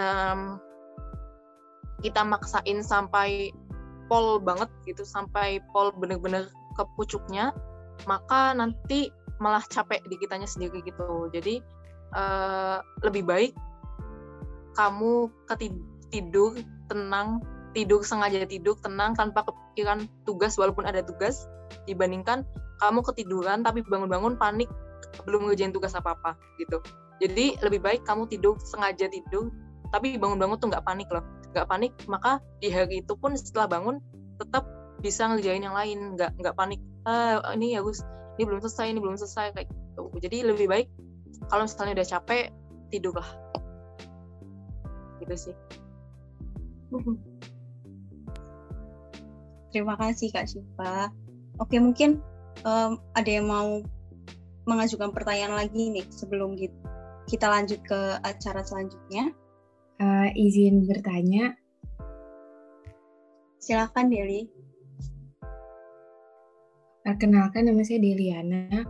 um, 0.00 0.60
kita 2.04 2.22
maksain 2.22 2.84
sampai 2.84 3.50
pol 4.06 4.38
banget 4.38 4.70
gitu 4.86 5.02
sampai 5.02 5.58
pol 5.74 5.90
bener-bener 5.96 6.46
ke 6.78 6.84
pucuknya 6.94 7.50
maka 8.04 8.52
nanti 8.54 9.10
malah 9.40 9.64
capek 9.66 10.04
di 10.06 10.16
kitanya 10.20 10.46
sendiri 10.46 10.84
gitu. 10.84 11.32
Jadi 11.32 11.58
uh, 12.14 12.78
lebih 13.02 13.24
baik 13.24 13.52
kamu 14.76 15.32
tidur 16.12 16.52
tenang 16.92 17.40
tidur 17.76 18.00
sengaja 18.00 18.48
tidur 18.48 18.72
tenang 18.80 19.12
tanpa 19.12 19.44
kepikiran 19.44 20.08
tugas 20.24 20.56
walaupun 20.56 20.88
ada 20.88 21.04
tugas 21.04 21.44
dibandingkan 21.84 22.48
kamu 22.80 23.04
ketiduran 23.04 23.60
tapi 23.60 23.84
bangun-bangun 23.84 24.40
panik 24.40 24.72
belum 25.28 25.44
ngerjain 25.44 25.76
tugas 25.76 25.92
apa-apa 25.92 26.40
gitu. 26.56 26.80
Jadi 27.20 27.60
lebih 27.60 27.84
baik 27.84 28.08
kamu 28.08 28.24
tidur 28.32 28.56
sengaja 28.64 29.12
tidur 29.12 29.52
tapi 29.92 30.16
bangun-bangun 30.16 30.56
tuh 30.56 30.72
nggak 30.72 30.88
panik 30.88 31.08
loh. 31.12 31.20
Nggak 31.52 31.68
panik 31.68 31.92
maka 32.08 32.40
di 32.64 32.72
hari 32.72 33.04
itu 33.04 33.12
pun 33.12 33.36
setelah 33.36 33.68
bangun 33.68 34.00
tetap 34.40 34.64
bisa 35.04 35.28
ngerjain 35.28 35.60
yang 35.60 35.76
lain 35.76 36.16
nggak 36.16 36.32
nggak 36.40 36.56
panik 36.56 36.80
ah, 37.04 37.44
ini 37.52 37.76
ya 37.76 37.84
Gus 37.84 38.00
ini 38.40 38.48
belum 38.48 38.64
selesai 38.64 38.88
ini 38.88 38.98
belum 39.04 39.20
selesai 39.20 39.52
kayak 39.52 39.68
gitu. 39.68 40.02
Jadi 40.24 40.48
lebih 40.48 40.66
baik 40.68 40.88
kalau 41.52 41.68
misalnya 41.68 42.00
udah 42.00 42.08
capek 42.08 42.48
tidurlah. 42.88 43.28
Gitu 45.20 45.36
sih 45.36 45.56
terima 49.76 49.92
kasih 50.00 50.32
kak 50.32 50.48
Syifa. 50.48 51.12
Oke 51.60 51.76
mungkin 51.76 52.24
um, 52.64 52.96
ada 53.12 53.28
yang 53.28 53.44
mau 53.44 53.84
mengajukan 54.64 55.12
pertanyaan 55.12 55.52
lagi 55.52 55.92
nih 55.92 56.08
sebelum 56.08 56.56
kita 57.28 57.44
lanjut 57.44 57.84
ke 57.84 58.16
acara 58.24 58.64
selanjutnya? 58.64 59.36
Uh, 60.00 60.32
izin 60.32 60.88
bertanya. 60.88 61.52
Silakan 63.60 64.08
Deli. 64.08 64.48
Perkenalkan 67.04 67.68
nama 67.68 67.84
saya 67.84 68.00
Deliana. 68.00 68.80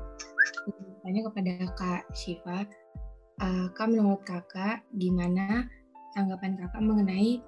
Tanya 1.03 1.20
kepada 1.31 1.53
Kak 1.75 2.03
Syifa, 2.14 2.62
uh, 3.42 3.66
Kak 3.75 3.87
menurut 3.90 4.22
Kakak 4.22 4.87
gimana 4.94 5.66
tanggapan 6.14 6.59
Kakak 6.59 6.83
mengenai 6.83 7.42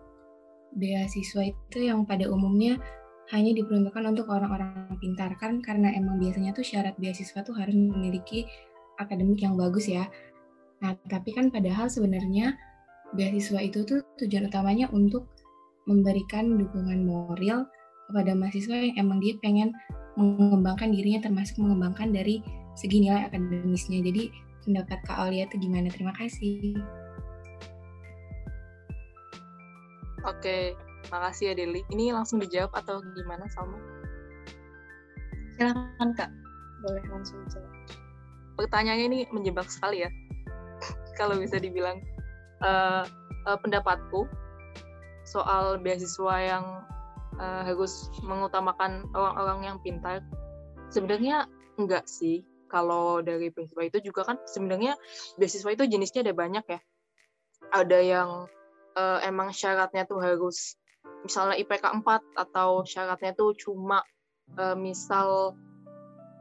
beasiswa 0.79 1.43
itu 1.51 1.79
yang 1.91 2.07
pada 2.07 2.31
umumnya 2.31 2.79
hanya 3.29 3.53
diperuntukkan 3.53 4.17
untuk 4.17 4.33
orang-orang 4.33 4.89
pintar 4.97 5.37
kan 5.37 5.61
karena 5.61 5.93
emang 5.93 6.17
biasanya 6.17 6.57
tuh 6.57 6.65
syarat 6.65 6.97
beasiswa 6.97 7.45
tuh 7.45 7.53
harus 7.53 7.77
memiliki 7.77 8.49
akademik 8.97 9.45
yang 9.45 9.55
bagus 9.55 9.89
ya. 9.89 10.09
Nah, 10.81 10.97
tapi 11.11 11.37
kan 11.37 11.53
padahal 11.53 11.93
sebenarnya 11.93 12.57
beasiswa 13.13 13.61
itu 13.61 13.85
tuh 13.85 14.01
tujuan 14.17 14.49
utamanya 14.49 14.89
untuk 14.93 15.29
memberikan 15.89 16.57
dukungan 16.57 17.05
moral 17.05 17.69
kepada 18.09 18.33
mahasiswa 18.33 18.77
yang 18.77 19.09
emang 19.09 19.19
dia 19.21 19.37
pengen 19.41 19.73
mengembangkan 20.17 20.93
dirinya 20.93 21.29
termasuk 21.29 21.61
mengembangkan 21.61 22.13
dari 22.13 22.41
segi 22.77 23.05
nilai 23.05 23.29
akademisnya. 23.29 24.01
Jadi 24.01 24.33
pendapat 24.65 24.99
Kak 25.05 25.17
Aulia 25.21 25.45
itu 25.45 25.57
gimana? 25.61 25.93
Terima 25.93 26.13
kasih. 26.17 26.77
Oke, 30.27 30.77
makasih 31.09 31.53
ya 31.53 31.55
Deli. 31.57 31.83
Ini 31.93 32.13
langsung 32.15 32.41
dijawab 32.41 32.73
atau 32.77 33.01
gimana 33.17 33.45
Salma? 33.53 33.79
Silakan 35.59 36.11
Kak, 36.15 36.31
boleh 36.85 37.05
langsung 37.11 37.43
jawab. 37.51 37.73
Pertanyaannya 38.59 39.07
ini 39.11 39.19
menjebak 39.31 39.67
sekali 39.71 40.07
ya. 40.07 40.11
Kalau 41.19 41.35
bisa 41.39 41.59
dibilang 41.59 41.99
uh, 42.63 43.05
uh, 43.49 43.59
pendapatku 43.59 44.29
soal 45.29 45.77
beasiswa 45.81 46.35
yang 46.41 46.65
uh, 47.37 47.63
harus 47.65 48.09
mengutamakan 48.25 49.05
orang-orang 49.13 49.61
yang 49.69 49.77
pintar 49.85 50.25
sebenarnya 50.89 51.45
enggak 51.77 52.09
sih 52.09 52.43
kalau 52.69 53.21
dari 53.21 53.53
beasiswa 53.53 53.83
itu 53.85 53.99
juga 54.09 54.25
kan 54.25 54.37
sebenarnya 54.49 54.97
beasiswa 55.37 55.69
itu 55.69 55.85
jenisnya 55.85 56.25
ada 56.25 56.33
banyak 56.33 56.65
ya 56.65 56.81
ada 57.77 57.99
yang 58.01 58.31
uh, 58.97 59.19
emang 59.21 59.53
syaratnya 59.53 60.09
tuh 60.09 60.21
harus 60.21 60.78
misalnya 61.25 61.59
IPK 61.59 61.85
4 62.03 62.39
atau 62.39 62.83
syaratnya 62.87 63.35
tuh 63.35 63.55
cuma 63.59 64.03
uh, 64.59 64.77
misal 64.79 65.59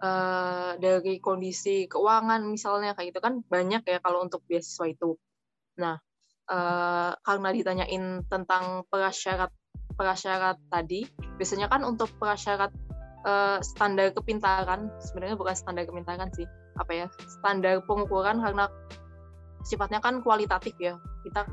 uh, 0.01 0.71
dari 0.77 1.17
kondisi 1.17 1.89
keuangan 1.89 2.45
misalnya 2.45 2.93
kayak 2.93 3.15
gitu 3.15 3.19
kan 3.23 3.41
banyak 3.47 3.81
ya 3.85 3.97
kalau 4.01 4.23
untuk 4.25 4.45
beasiswa 4.45 4.85
itu. 4.89 5.17
Nah 5.81 5.97
uh, 6.49 7.11
karena 7.21 7.49
ditanyain 7.53 8.25
tentang 8.27 8.85
prasyarat 8.87 9.51
prasyarat 9.97 10.57
tadi 10.69 11.09
biasanya 11.41 11.67
kan 11.69 11.81
untuk 11.81 12.13
prasyarat 12.21 12.69
uh, 13.25 13.57
standar 13.65 14.13
kepintaran 14.13 14.93
sebenarnya 15.01 15.35
bukan 15.37 15.55
standar 15.57 15.89
kepintaran 15.89 16.29
sih 16.37 16.45
apa 16.77 16.91
ya 16.93 17.07
standar 17.41 17.81
pengukuran 17.89 18.37
karena 18.37 18.69
sifatnya 19.67 19.99
kan 19.99 20.23
kualitatif 20.23 20.73
ya. 20.79 20.95
Kita 21.27 21.43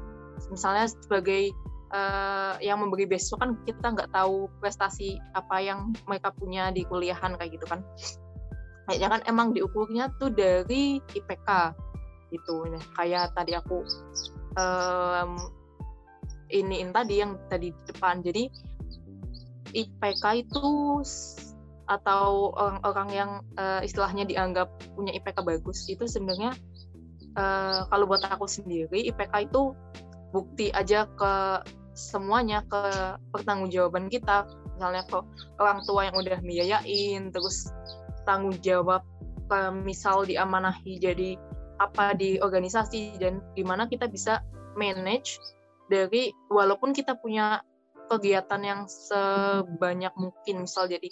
misalnya 0.51 0.87
sebagai 0.87 1.51
uh, 1.95 2.55
yang 2.59 2.83
memberi 2.83 3.07
beasiswa 3.07 3.39
kan 3.39 3.55
kita 3.63 3.95
nggak 3.95 4.11
tahu 4.11 4.51
prestasi 4.59 5.17
apa 5.33 5.63
yang 5.63 5.95
mereka 6.11 6.35
punya 6.35 6.75
di 6.75 6.83
kuliahan 6.85 7.39
kayak 7.39 7.55
gitu 7.55 7.67
kan. 7.71 7.81
Kayaknya 8.91 9.09
kan 9.09 9.21
emang 9.31 9.49
diukurnya 9.57 10.13
tuh 10.21 10.35
dari 10.35 11.01
IPK 11.01 11.49
gitu. 12.35 12.69
Kayak 12.99 13.33
tadi 13.33 13.57
aku 13.57 13.87
um, 14.59 15.39
iniin 16.53 16.93
tadi 16.93 17.23
yang 17.23 17.39
tadi 17.49 17.73
di 17.73 17.83
depan. 17.89 18.21
Jadi 18.21 18.51
IPK 19.75 20.25
itu 20.45 21.01
atau 21.85 22.53
orang-orang 22.57 23.09
yang 23.13 23.31
uh, 23.61 23.85
istilahnya 23.85 24.25
dianggap 24.25 24.73
punya 24.97 25.13
IPK 25.21 25.45
bagus 25.45 25.85
itu 25.85 26.09
sebenarnya 26.09 26.57
uh, 27.37 27.85
kalau 27.93 28.09
buat 28.09 28.25
aku 28.25 28.49
sendiri 28.49 29.05
IPK 29.13 29.53
itu 29.53 29.77
bukti 30.33 30.73
aja 30.73 31.05
ke 31.13 31.35
semuanya 31.95 32.67
ke 32.67 32.83
pertanggungjawaban 33.31 34.11
kita. 34.11 34.45
Misalnya 34.75 35.07
ke 35.07 35.19
orang 35.63 35.81
tua 35.87 36.11
yang 36.11 36.17
udah 36.19 36.39
biayain 36.43 37.31
terus 37.31 37.71
tanggung 38.27 38.59
jawab 38.61 39.07
ke 39.47 39.61
misal 39.87 40.27
diamanahi 40.27 40.99
jadi 40.99 41.39
apa 41.79 42.15
di 42.15 42.39
organisasi 42.39 43.19
dan 43.19 43.43
gimana 43.55 43.87
kita 43.87 44.07
bisa 44.11 44.41
manage 44.75 45.39
dari 45.91 46.33
walaupun 46.51 46.95
kita 46.97 47.15
punya 47.19 47.61
kegiatan 48.09 48.63
yang 48.63 48.81
sebanyak 48.89 50.13
mungkin 50.17 50.65
misal 50.65 50.89
jadi 50.89 51.09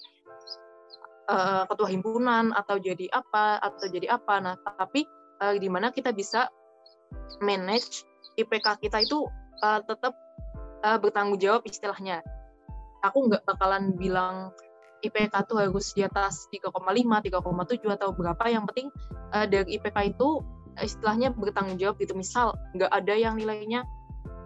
uh, 1.29 1.64
ketua 1.68 1.88
himpunan 1.88 2.53
atau 2.57 2.77
jadi 2.81 3.09
apa 3.12 3.61
atau 3.61 3.87
jadi 3.88 4.16
apa. 4.16 4.35
Nah 4.40 4.55
tapi 4.64 5.07
uh, 5.45 5.57
di 5.57 5.68
mana 5.68 5.92
kita 5.92 6.12
bisa 6.12 6.49
manage 7.40 8.05
IPK 8.37 8.81
kita 8.88 9.05
itu 9.05 9.29
uh, 9.64 9.81
tetap 9.85 10.16
uh, 10.83 10.99
bertanggung 10.99 11.38
jawab 11.38 11.62
istilahnya. 11.64 12.21
Aku 13.03 13.27
nggak 13.27 13.42
bakalan 13.47 13.95
bilang 13.99 14.55
IPK 15.03 15.35
tuh 15.51 15.59
harus 15.59 15.90
di 15.95 16.07
atas 16.07 16.47
3,5, 16.55 16.79
3,7 16.79 17.97
atau 17.99 18.09
berapa. 18.14 18.45
Yang 18.47 18.64
penting 18.71 18.88
uh, 19.35 19.47
dari 19.47 19.79
IPK 19.79 20.14
itu 20.14 20.29
istilahnya 20.79 21.35
bertanggung 21.35 21.79
jawab 21.79 21.99
gitu. 21.99 22.14
Misal 22.14 22.55
nggak 22.79 22.90
ada 22.90 23.14
yang 23.18 23.35
nilainya 23.35 23.83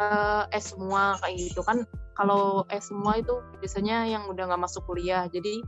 uh, 0.01 0.49
S 0.53 0.73
semua 0.73 1.21
kayak 1.21 1.53
gitu 1.53 1.61
kan. 1.61 1.85
Kalau 2.17 2.65
S 2.73 2.89
semua 2.89 3.21
itu 3.21 3.45
biasanya 3.61 4.09
yang 4.09 4.25
udah 4.33 4.49
nggak 4.49 4.63
masuk 4.65 4.89
kuliah. 4.89 5.29
Jadi 5.29 5.61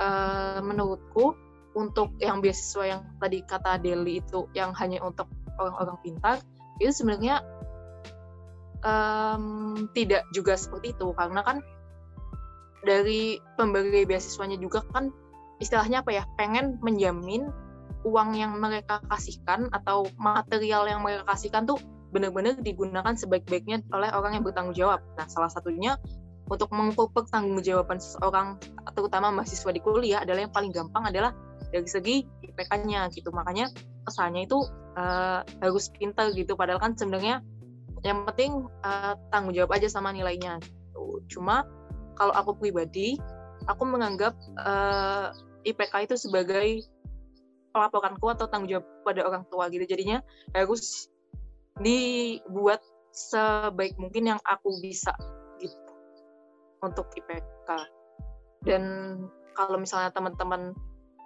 uh, 0.00 0.64
menurutku 0.64 1.36
untuk 1.74 2.14
yang 2.22 2.38
beasiswa 2.40 2.96
yang 2.96 3.00
tadi 3.18 3.42
kata 3.44 3.82
Deli 3.82 4.22
itu 4.22 4.46
yang 4.54 4.70
hanya 4.78 5.02
untuk 5.02 5.26
orang-orang 5.58 5.98
pintar 6.02 6.38
itu 6.78 6.90
sebenarnya 6.90 7.42
um, 8.84 9.88
tidak 9.96 10.28
juga 10.30 10.54
seperti 10.54 10.94
itu 10.94 11.10
karena 11.16 11.40
kan 11.42 11.58
dari 12.84 13.40
pemberi 13.56 14.04
beasiswanya 14.04 14.60
juga 14.60 14.84
kan 14.92 15.08
istilahnya 15.58 16.04
apa 16.04 16.12
ya 16.12 16.24
pengen 16.36 16.76
menjamin 16.84 17.48
uang 18.04 18.36
yang 18.36 18.52
mereka 18.60 19.00
kasihkan 19.08 19.72
atau 19.72 20.04
material 20.20 20.84
yang 20.84 21.00
mereka 21.00 21.24
kasihkan 21.24 21.64
tuh 21.64 21.80
benar-benar 22.12 22.60
digunakan 22.60 23.16
sebaik-baiknya 23.16 23.82
oleh 23.90 24.12
orang 24.14 24.38
yang 24.38 24.44
bertanggung 24.46 24.76
jawab. 24.76 25.02
Nah, 25.18 25.26
salah 25.26 25.50
satunya 25.50 25.98
untuk 26.46 26.70
mengukur 26.70 27.10
pertanggungjawaban 27.10 27.98
seseorang 27.98 28.60
terutama 28.92 29.32
mahasiswa 29.32 29.72
di 29.72 29.80
kuliah 29.80 30.22
adalah 30.22 30.44
yang 30.44 30.52
paling 30.52 30.70
gampang 30.70 31.08
adalah 31.08 31.32
dari 31.72 31.88
segi 31.88 32.22
IPK-nya 32.44 33.08
gitu. 33.10 33.32
Makanya 33.32 33.72
kesannya 34.04 34.46
itu 34.46 34.62
uh, 34.94 35.42
harus 35.64 35.90
pintar 35.90 36.30
gitu 36.36 36.54
padahal 36.54 36.78
kan 36.78 36.94
sebenarnya 36.94 37.40
yang 38.04 38.28
penting 38.28 38.68
uh, 38.84 39.16
tanggung 39.32 39.56
jawab 39.56 39.74
aja 39.80 39.88
sama 39.88 40.12
nilainya 40.12 40.60
gitu. 40.60 41.24
Cuma 41.32 41.64
kalau 42.14 42.36
aku 42.36 42.54
pribadi 42.60 43.16
aku 43.66 43.82
menganggap 43.88 44.36
uh, 44.60 45.32
eh, 45.64 45.72
IPK 45.72 46.12
itu 46.12 46.14
sebagai 46.20 46.84
pelaporanku 47.72 48.28
atau 48.30 48.46
tanggung 48.46 48.70
jawab 48.70 48.86
pada 49.02 49.24
orang 49.26 49.42
tua 49.48 49.66
gitu 49.72 49.82
jadinya 49.88 50.20
harus 50.54 51.10
dibuat 51.80 52.78
sebaik 53.10 53.98
mungkin 53.98 54.36
yang 54.36 54.40
aku 54.46 54.78
bisa 54.78 55.10
gitu 55.58 55.92
untuk 56.84 57.10
IPK 57.18 57.68
dan 58.62 58.82
kalau 59.58 59.78
misalnya 59.80 60.14
teman-teman 60.14 60.76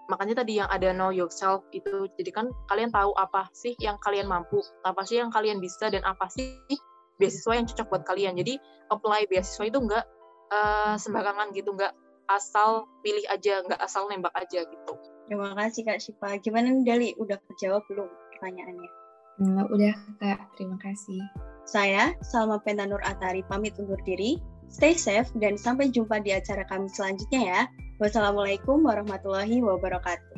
makanya 0.08 0.40
tadi 0.40 0.60
yang 0.60 0.68
ada 0.72 0.90
know 0.96 1.12
yourself 1.12 1.62
itu 1.76 2.08
jadi 2.16 2.30
kan 2.32 2.46
kalian 2.72 2.88
tahu 2.88 3.12
apa 3.16 3.48
sih 3.52 3.76
yang 3.78 4.00
kalian 4.00 4.24
mampu 4.24 4.60
apa 4.84 5.04
sih 5.04 5.20
yang 5.20 5.28
kalian 5.28 5.60
bisa 5.60 5.92
dan 5.92 6.00
apa 6.08 6.26
sih 6.32 6.56
beasiswa 7.20 7.52
yang 7.54 7.66
cocok 7.68 7.86
buat 7.92 8.04
kalian 8.08 8.40
jadi 8.40 8.56
apply 8.88 9.28
beasiswa 9.28 9.68
itu 9.68 9.78
enggak 9.84 10.04
uh, 10.48 10.96
sembarangan 10.96 11.52
gitu 11.52 11.76
enggak 11.76 11.92
asal 12.28 12.88
pilih 13.04 13.24
aja 13.28 13.60
enggak 13.64 13.80
asal 13.84 14.08
nembak 14.08 14.32
aja 14.32 14.64
gitu 14.64 14.92
Terima 15.28 15.52
kasih 15.52 15.84
Kak 15.84 16.00
Syifa. 16.00 16.40
Gimana 16.40 16.72
nih 16.72 16.84
Dali? 16.88 17.08
Udah 17.20 17.36
kejawab 17.52 17.84
belum 17.92 18.08
pertanyaannya? 18.32 18.90
Hmm, 19.36 19.60
udah 19.68 19.94
Kak, 20.16 20.56
terima 20.56 20.80
kasih. 20.80 21.20
Saya, 21.68 22.16
Salma 22.24 22.56
Pentanur 22.64 22.98
Atari, 23.04 23.44
pamit 23.44 23.76
undur 23.76 24.00
diri. 24.08 24.40
Stay 24.68 24.94
safe 24.94 25.32
dan 25.40 25.58
sampai 25.58 25.90
jumpa 25.90 26.22
di 26.22 26.30
acara 26.30 26.62
kami 26.68 26.86
selanjutnya 26.92 27.40
ya. 27.42 27.60
Wassalamualaikum 27.98 28.86
warahmatullahi 28.86 29.58
wabarakatuh. 29.58 30.37